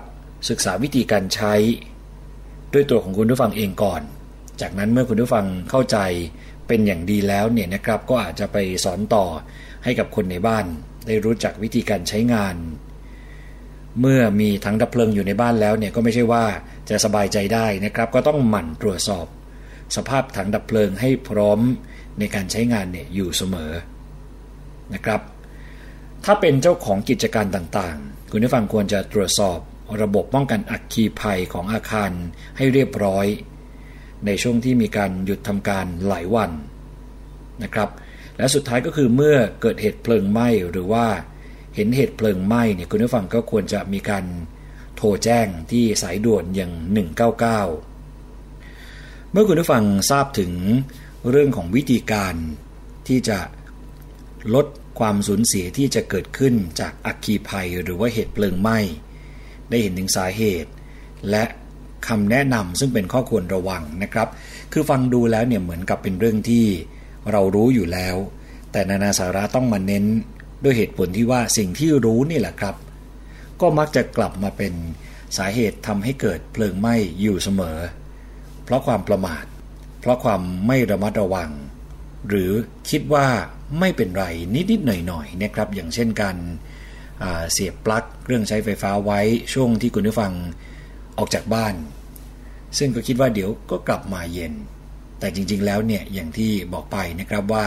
[0.49, 1.55] ศึกษาวิธีการใช้
[2.73, 4.03] ด้วยตัวของคุณผู้ฟังเองก่อน
[4.61, 5.98] จากนั้นเมื่อคุณผู้ฟังเข้าใจ
[6.68, 9.24] เป็นอย่างดีแล้วเนี่ยนะครับก็อาจจะไปสอนต่อ
[9.84, 10.64] ให้กับคนในบ้าน
[11.06, 12.56] ได้รู้จักวิธีการใช้งาน
[14.00, 16.44] เมื่อมีถังดับเพลิงอยู่ในบ้านแล้วเนี่ยก็ไม่ใช่ว่า
[16.90, 19.26] จะสบายใจได้นะครับ ก็ต้องหมั่นตรวจสอบ
[19.96, 21.61] สภาพถังดับเพลิงให้พร้อม
[22.18, 23.72] ในการใช้งานเนี่ยอยู่เสมอ
[24.94, 25.20] นะครับ
[26.24, 29.59] ถ้าเป็นเจ้าของกิจการต่างๆ คุณผู้ฟังควรจะตรวจสอบ
[30.02, 32.11] ระบบป้องกันอัคคีภัยของอาคาร
[32.56, 33.26] ให้เรียบร้อย
[34.27, 36.51] ในช่วงที่มีการหยุดทำการหลายวัน
[37.62, 37.89] นะครับ
[38.39, 41.07] และสุดท้ายก็คือเมื่อเกิดเหตุเพลิงไหม้หรือว่า
[41.75, 44.25] เห็นเหตุเพลิงไหม้เนี่ยคุณผู้ฟังก็ควรจะมีการ
[44.97, 46.73] โทรแจ้งที่สายด่วนอย่าง
[47.57, 50.53] 199 เมื่อคุณผู้ฟังทราบถึง
[51.31, 52.35] เรื่องของวิธีการ
[53.09, 53.39] ที่จะ
[54.55, 54.66] ลด
[54.99, 58.79] ความสูญเสียที่จะเกิดขึ้นจากอัคคีภัยหรือว่าเหตุเพลิงไหม้
[59.71, 60.71] ได้เห็นถึงสาเหตุ
[61.31, 61.45] และ
[62.07, 64.28] คำแนะนำซึ่งเป็นข้อควรระวังนะครับ
[64.72, 66.64] คือฟังดูแล้วเนี่ยเหมือนกับเป็นเรื่องที่
[67.30, 68.16] เรารู้อยู่แล้ว
[68.72, 70.05] แต่นานาสาระต้องมาเน้น
[70.64, 72.74] ด้วยเหตุผลที่ว่าสิ่งที่รู้นี่แหละครับ
[73.61, 74.72] ก็มักจะกลับมาเป็น
[75.36, 77.78] สาเหตุทำให้เกิดเพลิงไหม้อยู่เสมอ
[78.64, 79.44] เพราะความประมาท
[80.01, 81.51] เพราะความไม่ระมัดระวัง
[82.28, 82.51] หรือ
[82.90, 83.26] คิดว่า
[83.80, 84.24] ไม่เป็นไร
[84.55, 86.36] นิดๆหน่อยๆนะครับ อย่างเช่นการ
[87.53, 89.20] เสียบปลั๊กเครื่องใช้ไฟฟ้าไว้
[89.53, 90.32] ช่วงที่คุณผู้ฟัง
[91.19, 91.75] ออกจากบ้าน
[92.79, 94.53] ซึ่งก็คิดว่าเดี๋ยวก็กลับมาเย็น
[95.21, 97.64] แต่จริงๆแล้วเนี่ยอย่างที่บอกไปนะครับว่า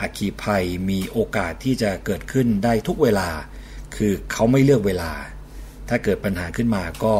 [0.00, 3.28] อาคีภัยมีโอกาสที่จะเกิดขึ้นได้ทุกเวลา
[3.96, 5.12] คือเขาไม่เลือกเวลา
[5.88, 7.14] ถ้าเกิดปัญหาขึ้นมาก็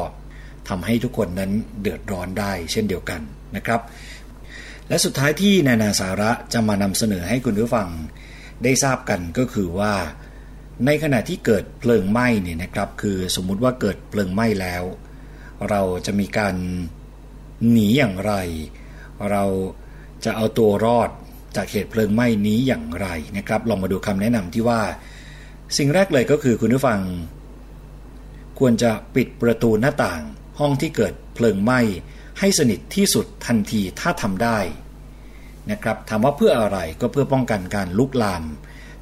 [0.68, 3.20] ทำให้ทุกคนนั้นเดือดร้อนได้เช่นเดียวกัน
[3.56, 3.80] นะครับ
[4.88, 7.88] และสุดท้ายที่นานาสาระจะมานำเสนอให้คุณผู้ฟัง
[8.64, 9.94] ได้ทราบกันก็คือว่า
[10.86, 14.82] ในขณะที่เกิดเพลิงไหม้เนี่ยนะครับ คือสมมุติว่าเกิดเพลิงไหม้แล้ว
[15.70, 16.54] เราจะมีการ
[17.70, 18.32] หนีอย่างไร
[19.30, 19.44] เรา
[20.24, 21.10] จะเอาตัวรอด
[21.56, 23.06] จากเหตุเพลิงไหม้นี้อย่างไร
[23.36, 24.80] นะครับ ลองมาดูคำแนะนำที่ว่า
[25.76, 27.00] สิ่งแรกเลยก็คือคุณผู้ฟัง
[28.58, 30.22] ควรจะปิดประตูหน้าต่าง
[30.58, 31.80] ห้องที่เกิดเพลิงไหม้
[32.38, 34.58] ให้สนิทที่สุดทันทีถ้าทำได้
[35.70, 38.44] นะครับถามว่าเพื่ออะไรก็เพื่อป้องกันการลุกลาม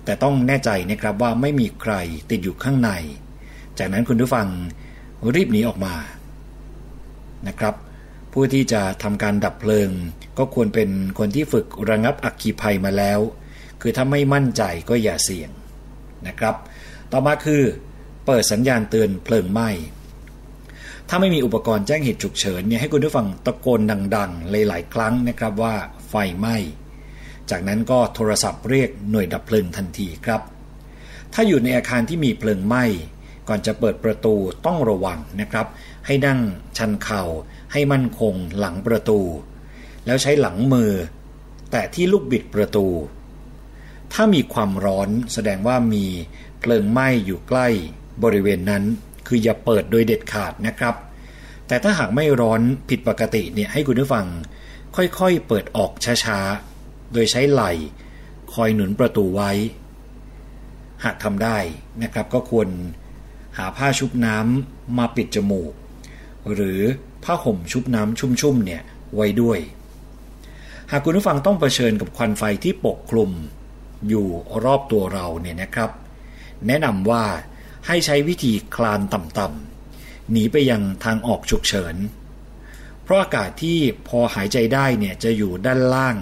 [0.04, 1.94] แต่ต้องแน่ใจนะครับว่าไม่มีใคร
[2.30, 2.90] ติดอยู่ข้างใน
[3.78, 4.46] จากนั้นคุณผู้ฟัง
[5.34, 5.94] รีบหนีออกมา
[7.48, 7.74] นะครับ
[8.32, 9.90] ผู้ที่จะทำการดับเพลิง
[10.38, 13.20] ก็ควรเป็นคนที่ฝึกระงับอักคีภัยมาแล้ว
[13.80, 15.50] คือถ้าไม่มั่นใจก็อย่าเสี่ยง
[16.26, 16.54] นะครับ
[17.12, 17.62] ต่อมาคือ
[18.26, 19.68] เปิดสัญญาณเตือนเพลิงไหม้
[21.08, 23.80] ถ้าไม่มีอุปกรณ์แจ้งเหตุฉุกเฉินเนี่ยให้คุณผู้ฟังตะโกน
[24.16, 25.74] ดังๆ หลายๆ ครั้งนะครับว่า
[26.08, 26.56] ไฟไหม้
[27.50, 30.40] จากนั้นก็โทรศัพท์เรียกหน่วยดับเพลิงทันทีครับ
[31.34, 32.84] ถ้าอยู่ในอาคารที่มีเพลิงไหม้
[33.48, 34.34] ก่อนจะเปิดประตู
[34.66, 35.66] ต้องระวังนะครับ
[36.06, 36.40] ให้นั่ง
[36.78, 37.22] ชันเข่า
[37.72, 39.20] ให้มั่นคงหลังประตู
[40.06, 40.92] แล้วใช้หลังมือ
[41.70, 42.86] แต่ที่ลูกบิดประตู
[44.12, 46.04] ถ้ามีความร้อนแสดงว่ามี
[46.60, 47.68] เพลิงไหม้อยู่ใกล้
[48.22, 48.84] บริเวณนั้น
[49.26, 50.94] คืออย่าเปิดโดยเด็ดขาดนะครับ
[51.66, 54.26] แต่ถ้าหากไม่ร้อนผิดปกติเนี่ยให้คุณผู้ฟัง
[54.96, 55.92] ค่อยๆเปิดออก
[56.24, 57.72] ช้าๆ โดยใช้ไหล่
[58.52, 59.50] คอยหนุนประตูไว้
[61.04, 61.58] หากทำได้
[62.02, 62.68] นะครับก็ควร
[63.58, 65.72] หาผ้าชุบน้ำมาปิดจมูก
[66.54, 66.80] หรือ
[67.24, 68.82] ผ้าห่มชุบน้ำชุ่มๆเนี่ย
[69.14, 69.58] ไว้ด้วย
[70.90, 73.30] หากคุณผู้ฟังต้องเผชิญกับควันไฟที่ปกคลุม
[74.08, 74.26] อยู่
[74.64, 75.90] รอบตัวเราเนี่ยนะครับ
[76.66, 77.24] แนะนำว่า
[77.86, 81.96] ให้ใช้วิธีคลานต่ำๆหนีไปยังทางออกฉุกเฉิน
[83.02, 83.78] เพราะอากาศที่
[84.08, 86.16] พอหายใจได้เนี่ยจะอยู่ด้านล่าง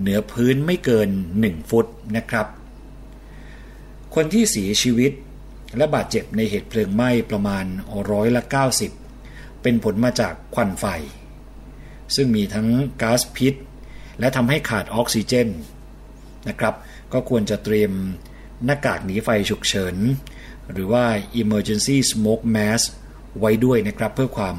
[0.00, 1.08] เหนือพื้นไม่เกิน
[1.40, 1.86] 1 ฟุต
[2.16, 2.46] นะครับ
[4.14, 5.12] คนที่เสียชีวิต
[5.76, 7.64] และบาดเจ็บในเหตุเพลิงไหม้ประมาณ
[8.10, 8.99] ร้อยละ90
[9.62, 10.86] เป็นผลมาจากควันไฟ
[12.14, 12.68] ซึ่งมีทั้ง
[13.02, 13.54] ก๊าซพิษ
[14.20, 15.48] และทำให้ขาดออกซิเจน
[16.48, 16.74] นะครับ
[17.12, 17.92] ก็ควรจะเตรียม
[18.64, 19.96] หน้ากากหนีไฟฉุกเฉิน
[20.72, 21.04] หรือว่า
[21.40, 22.86] emergency smoke mask
[23.40, 24.56] ไว้ด้วยนะครับเพื่อความ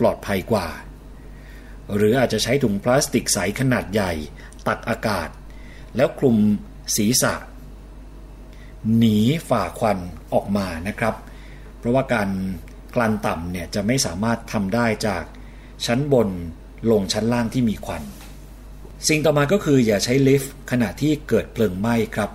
[0.00, 0.68] ปลอดภัยกว่า
[1.94, 4.12] หรืออาจจะใช้ถุงพลาสติกใสขนาดใหญ่
[4.66, 5.28] ตักอากาศ
[5.96, 6.36] แล้วคลุม
[6.96, 7.34] ศีรษะ
[8.96, 9.98] หนีฝ่าควัน
[10.32, 11.14] ออกมานะครับ
[11.78, 12.28] เพราะว่าการ
[12.94, 15.24] กลั่นต่ำเนี่ยจะไม่สามารถทำได้จาก
[15.86, 16.28] ชั้นบน
[16.90, 18.02] ลงชั้นล่างที่มีควัน
[19.08, 22.30] สิ่งต่อมาก็คืออย่าใช้ลิฟต์ขณะที่เกิดเพลิงไหม้ครับ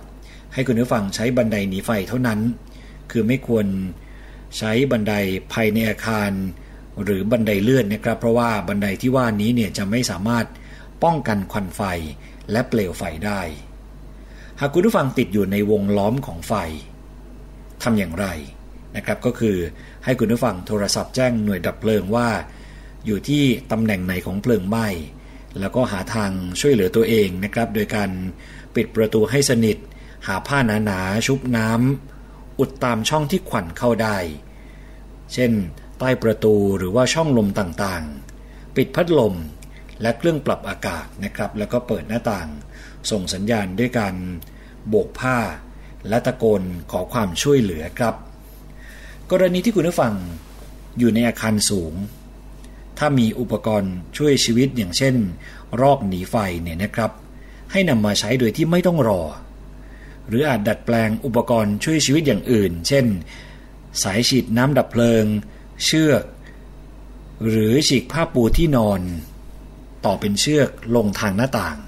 [0.54, 2.40] ให้คุณผู้ฟังใช้บันไดหนีไฟเท่านั้น
[3.10, 3.66] คือไม่ควร
[4.58, 5.14] ใช้บันได
[5.52, 6.30] ภายในอาคาร
[7.02, 10.46] หรือบันไดเลื่อนนะครับ เพราะว่าบันไดที่ว่านี้เนี่ยจะไม่สามารถ
[11.04, 11.82] ป้องกันควันไฟ
[12.50, 13.40] และเปลวไฟได้
[14.60, 16.54] หากคุณผู้ฟังติดอยู่ในวงล้อมของไฟ
[17.82, 18.26] ทำอย่างไร
[18.96, 19.56] นะครับก็คือ
[20.04, 22.28] ให้คุณผู้ฟังโทรศัพท์แจ้งหน่วยดับเพลิงว่า
[23.06, 24.86] อยู่ที่ตำแหน่งไหนของเพลิงไหม้
[25.60, 26.30] แล้วก็หาทาง
[26.60, 28.10] ช่วยเหลือตัวเองนะครับ โดยการ
[28.74, 29.76] ปิดประตูให้สนิท
[30.26, 34.16] หาผ้าหนาๆชุบน้ำอุดตามช่องที่ควันเข้าได้
[35.32, 35.52] เช่น
[35.98, 39.34] ใต้ประตูหรือว่าช่องลมต่างๆ ปิดพัดลม
[40.02, 42.48] และเครื่องปรับอากาศนะครับ แล้วก็เปิดหน้าต่าง
[43.10, 44.14] ส่งสัญญาณด้วยการ
[44.88, 45.38] โบกผ้า
[46.08, 48.14] และตะโกนขอความช่วยเหลือครับ
[49.30, 50.14] กรณีที่คุณผู้ฟัง
[50.98, 51.94] อยู่ในอาคารสูง
[52.98, 55.14] ถ้ามีอุปกรณ์ช่วยชีวิตอย่างเช่น
[55.80, 57.10] รอกหนีไฟเนี่ยนะครับ
[57.72, 59.22] ให้นำมาใช้โดยที่ไม่ต้องรอ
[60.28, 63.06] หรืออาจดัดแปลงอุปกรณ์ช่วยชีวิตอย่างอื่น เช่น
[64.02, 65.24] สายฉีดน้ำดับเพลิง
[65.84, 66.24] เชือก
[67.48, 69.00] หรือฉีกผ้าปูที่นอน
[70.04, 71.78] ต่อเป็นเชือกลงทางหน้าต่าง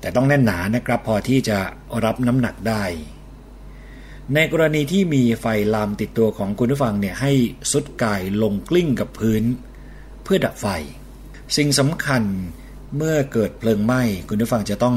[0.00, 1.58] แต่ต้องแน่นหนานะครับพอที่จะ
[2.04, 2.84] รับน้ำหนักได้
[4.32, 7.32] ในกรณีที่มีไฟลามติดตัวของคุณผู้ฟังเนี่ยให้
[7.72, 9.42] สุดกายลงกลิ้งกับพื้น
[10.24, 10.66] เพื่อดับไฟ
[11.56, 12.22] สิ่งสำคัญ
[12.96, 14.96] เมื่อเกิดเพลิงไหม้คุณผู้ฟังจะต้อง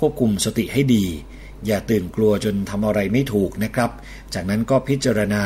[0.00, 1.04] ควบคุมสติให้ดี
[1.66, 3.90] อย่าตื่นกลัวจนทำอะไรไม่ถูกนะครับ
[4.34, 5.44] จากนั้นก็พิจารณา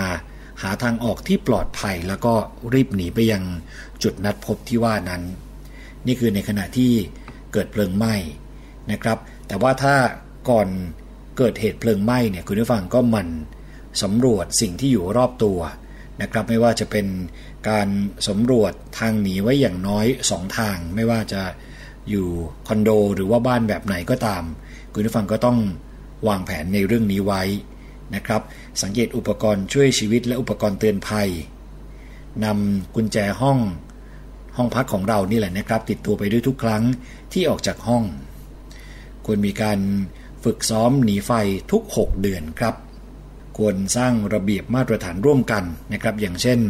[0.63, 2.35] หาทางออกที่ปลอดภัยแล้วก็
[2.75, 3.45] รีบหนีไปยัง
[4.03, 5.23] จุดนัดพบที่ว่านั้น
[6.07, 6.93] นี่คือในขณะที่
[7.53, 8.15] เกิดเพลิงไหม้
[8.93, 9.95] นะครับ แต่ว่าถ้า
[10.51, 10.69] ก่อน
[11.39, 13.29] เกิดเหตุเพลิงไหม้เนี่ยคุณผู้ฟังก็หมัน
[14.03, 15.59] สำรวจสิ่งที่อยู่รอบตัว
[16.23, 17.07] นะครับไม่ว่าจะเป็น
[17.69, 17.89] การ
[18.29, 21.43] สำรวจทางหนีไว้อย่างน้อยสองทาง ไม่ว่าจะ
[22.11, 22.27] อยู่
[22.69, 24.43] คอนโดหรือว่าบ้านแบบไหนก็ตาม
[24.93, 25.59] คุณผู้ฟังก็ต้อง
[26.29, 27.43] วางแผนในเรื่องนี้ไว้
[28.15, 28.43] นะครับ
[28.83, 31.29] สังเกตอุปกรณ์ช่วยชีวิตและอุปกรณ์เตือนภัย
[32.45, 33.59] นำกุญแจห้อง
[34.57, 36.83] ห้องพักของเรานี่แหละนะครับ ติดตัวไปด้วยทุกครั้ง
[37.33, 38.05] ที่ออกจากห้อง
[39.27, 39.79] ควรมีการ
[40.47, 41.31] ฝึกซ้อมหนีไฟ
[41.73, 42.75] ทุก 6 เดือนครับ
[43.57, 46.61] ควรสร้างระเบียบมาตรฐานร่วมกันนะครับ อย่างเช่น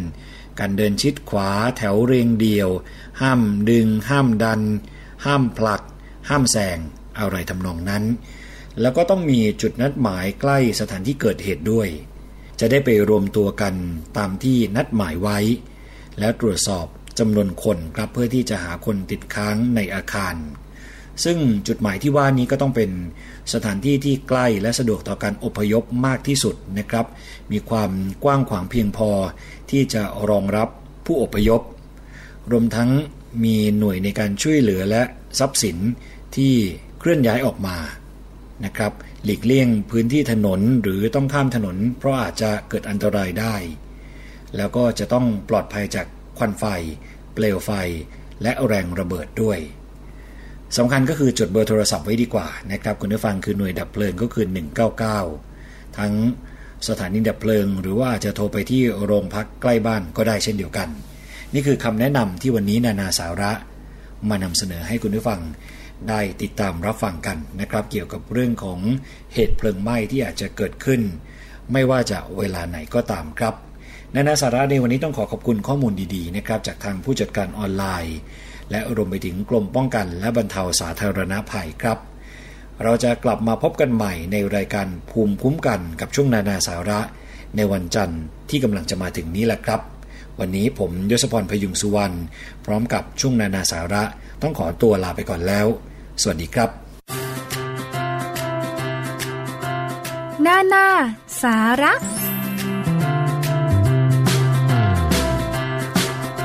[0.60, 2.68] การเดินชิดขวาแถวเรียงเดียว
[3.20, 4.60] ห้ามดึง ห้ามดัน
[5.24, 5.82] ห้ามผลัก
[6.28, 6.78] ห้ามแซง
[7.18, 8.04] อะไรทำนองนั้น
[8.80, 11.88] แล้วก็ต้องมีจุดนัดหมายใกล้สถานที่เกิดเหตุด้วย
[12.60, 13.74] จะได้ไปรวมตัวกัน
[14.18, 15.38] ตามที่นัดหมายไว้
[16.18, 16.86] แล้วตรวจสอบ
[17.18, 20.34] จำนวนคนครับเพื่อที่จะหาคนติดค้างในอาคาร
[21.24, 22.90] ซึ่งจุดหมายที่ว่านี้ก็ต้องเป็น
[23.52, 27.06] สถานที่ที่ใกล้และสะดวกต่อการอพยพมากที่สุดนะครับ
[27.52, 27.90] มีความ
[28.24, 29.10] กว้างขวางเพียงพอ
[29.70, 30.68] ที่จะรองรับ
[31.06, 31.60] ผู้อพยพ
[32.50, 32.90] รวมทั้ง
[33.44, 35.02] มีหน่วยในการช่วยเหลือและ
[35.38, 35.76] ทรัพย์สิน
[36.36, 36.54] ที่
[36.98, 37.76] เคลื่อนย้ายออกมา
[38.64, 38.92] นะครับ
[39.24, 43.54] หลีกเลี่ยงพื้นที่ถนนหรือต้องข้ามถนน เพราะอาจจะเกิดอันตรายได้
[44.56, 46.06] แล้วก็จะต้องปลอดภัยจาก
[46.38, 46.64] ควันไฟ
[47.34, 47.70] เปลวไฟ
[48.42, 49.58] และแรงระเบิดด้วย
[50.76, 54.44] สำคัญก็คือจดเบอร์โทรศัพท์ไว้ดีกว่านะครับคุณผู้ฟังคือหน่วยดับเพลิงก็คือ
[55.22, 56.12] 199 ทั้ง
[56.88, 60.88] สถานีดับเพลิง หรือว่าจะโทรไปที่โรงพักใกล้บ้านก็ได้เช่นเดียวกัน
[61.54, 63.52] นี่คือคำแนะนำที่วันนี้นานาสาระ
[64.28, 65.40] มานำเสนอให้คุณผู้ฟัง
[66.08, 68.78] ได้ติดตามรับฟังกันนะครับ เกี่ยวกับเรื่องของ
[69.34, 71.00] เหตุเพลิงไหม้ที่อาจจะเกิดขึ้น
[71.72, 73.54] ไม่ว่าจะเวลาไหนก็ตามครับ
[74.14, 78.16] นานาสาระในวันนี้ต้องขอขอบคุณข้อมูลดีๆนะครับจากทางผู้จัดการออนไลน์
[78.70, 81.98] และรวมไปถึงกรมป้องกันและบรรเทาสาธารณภัยครับ
[82.82, 87.00] เราจะกลับมาพบกันใหม่ในรายการภูมิคุ้มกันกับช่วงนานาสาระ
[87.56, 89.80] ในวันจันทร์ที่กำลังจะมาถึงนี้แหละครับ
[90.38, 92.16] วันนี้ผมยศพรพยุงสุวรรณ
[92.64, 94.02] พร้อมกับช่วงนานาสาระ
[94.42, 95.66] ต้องขอตัวลาไปก่อนแล้ว
[96.22, 96.70] สวัสดีครับ
[100.46, 100.86] นานา
[101.42, 101.92] สาระ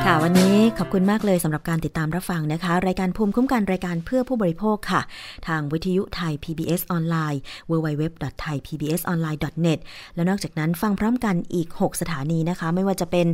[0.07, 5.01] ค่ะ วันนี้ขอบคุณมากเลยสำหรับการติดตามรับฟังนะคะ รายการภูมิคุ้มกันรายการเพื่อผู้บริโภคค่ะ
[5.47, 9.79] ทางวิทยุไทย PBS ออนไลน์ www.thaipbsonline.net
[10.15, 13.27] แล้วนอกจากนั้นฟังพร้อมกันอีก 6 สถานีนะคะ ไม่ว่าจะเป็น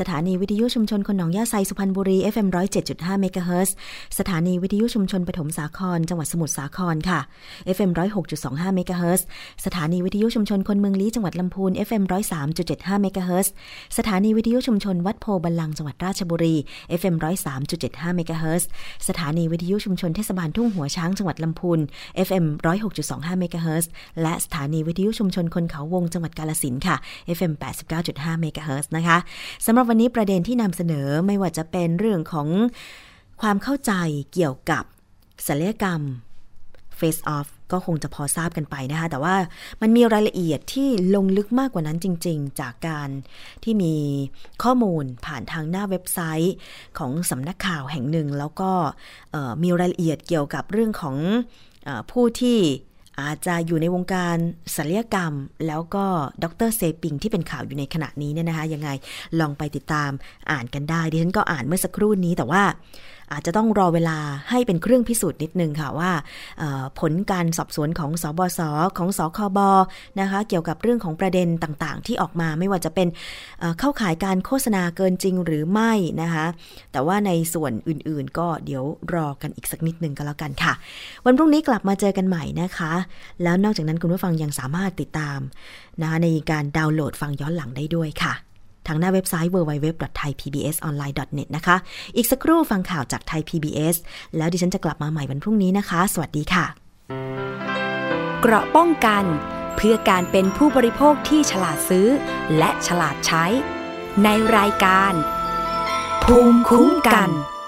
[0.00, 2.48] สถานีวิทยุชุมชนคนหนองหญ้าไซสุพรรณบุรี FM
[2.84, 3.74] 107.5เมกะเฮิรตซ์
[4.18, 7.20] สถานีวิทยุชุมชนปฐมสาคร จังหวัดสมุทรสาครค่ะ
[7.76, 7.90] FM
[8.34, 9.26] 106.25เมกะเฮิรตซ์
[9.64, 12.02] สถานีวิทยุชุมชนคนเมืองลี้จังหวัดลำพูน FM
[12.52, 13.52] 103.75เมกะเฮิรตซ์
[13.98, 16.54] สถานีวิทยุชุมชนวัดโพธิ์บัลลังก์จังหวัดราชบุรี
[17.00, 17.16] FM
[17.64, 18.68] 103.75เมกะเฮิรตซ์
[19.08, 21.80] สถานีวิทยุชุมชนเทศบาลทุ่งหัวช้างจังหวัดลำพูน
[22.26, 22.44] FM
[22.92, 23.90] 106.25เมกะเฮิรตซ์
[24.22, 26.96] และสถานีวิทยุชุมชนคนเขาวงจังหวัดกาฬสินธุ์ค่ะ
[27.36, 27.52] FM
[27.96, 29.18] 89.5เมกะเฮิรตซ์นะคะ
[29.66, 32.48] สำหรับวันนี้ประเด็นที่นำเสนอไม่ว่าจะเป็นเรื่องของ
[33.40, 33.92] ความเข้าใจ
[34.32, 34.84] เกี่ยวกับ
[35.46, 36.00] ศัลยกรรม
[36.98, 39.36] Face Off ก็คงจะพอทราบกันไปนะคะ แต่ว่า
[39.80, 43.08] มันมีรายละเอียดที่ลงลึกมากกว่านั้นจริง ๆ จากการ
[43.64, 43.94] ที่มี
[44.62, 46.54] ข้อมูลผ่านทางหน้าเว็บไซต์
[46.98, 48.70] ของสำนักข่าวแห่งหนึ่ง แล้วก็
[49.62, 51.16] มีรายละเอียดเกี่ยวกับเรื่องของ
[51.86, 52.58] อผู้ที่
[53.20, 54.36] อาจจะอยู่ในวงการ
[54.76, 55.32] ศัลยกรรม
[55.66, 56.04] แล้วก็
[56.42, 58.88] ดรเซปิงที่เป็นข่าวอยู่ในขณะนี้เนี่ยนะคะยังไง
[59.40, 60.10] ลองไปติดตาม
[60.50, 62.62] อ่านกันได้ ดิฉันก็อ่านเมื่อสักครู่นี้แต่ว่า
[63.32, 64.18] อาจจะต้องรอเวลา
[64.50, 66.10] ให้เป็นเครื่องพิสูจน์นิดนึงค่ะว่า
[67.00, 68.60] ผลการสอบสวนของสอบศ
[68.98, 69.58] ของสคบ
[70.20, 73.08] นะคะ เกี่ยวกับเรื่องของประเด็นต่างๆ ที่ออกมาไม่ว่าจะเป็น
[73.78, 76.46] เข้าขายการโฆษณาเกินจริงหรือไม่นะคะ
[76.92, 80.72] แต่ว่าในส่วนอื่นๆ ก็เดี๋ยวรอกันอีกสักนิดนึงก็แล้วกันค่ะ
[81.24, 82.92] วันพรุ่งนี้กลับมาเจอกันใหม่นะคะ
[83.42, 85.38] แล้วนอกจากนั้นคุณผู้ฟังยังสามารถติดตาม
[86.00, 88.34] นะคะในการดาวน์โหลดฟังย้อนหลังได้ด้วยค่ะ
[88.90, 91.76] ทางหน้าเว็บไซต์ www.thaipbsonline.net นะคะ
[92.16, 93.96] อีกสักครู่ฟังข่าวจากไทย PBS
[94.36, 96.64] แล้วดิฉันจะกลับมาใหม่วันพรุ่งนี้นะคะ สวัสดีค่ะ
[98.40, 99.24] เกราะป้องกัน
[99.76, 102.08] เพื่อการเป็นผู้บริโภคที่ฉลาดซื้อ
[102.58, 103.44] และฉลาดใช้
[104.24, 105.12] ในรายการ
[106.24, 107.59] ภูมิคุ้มกันก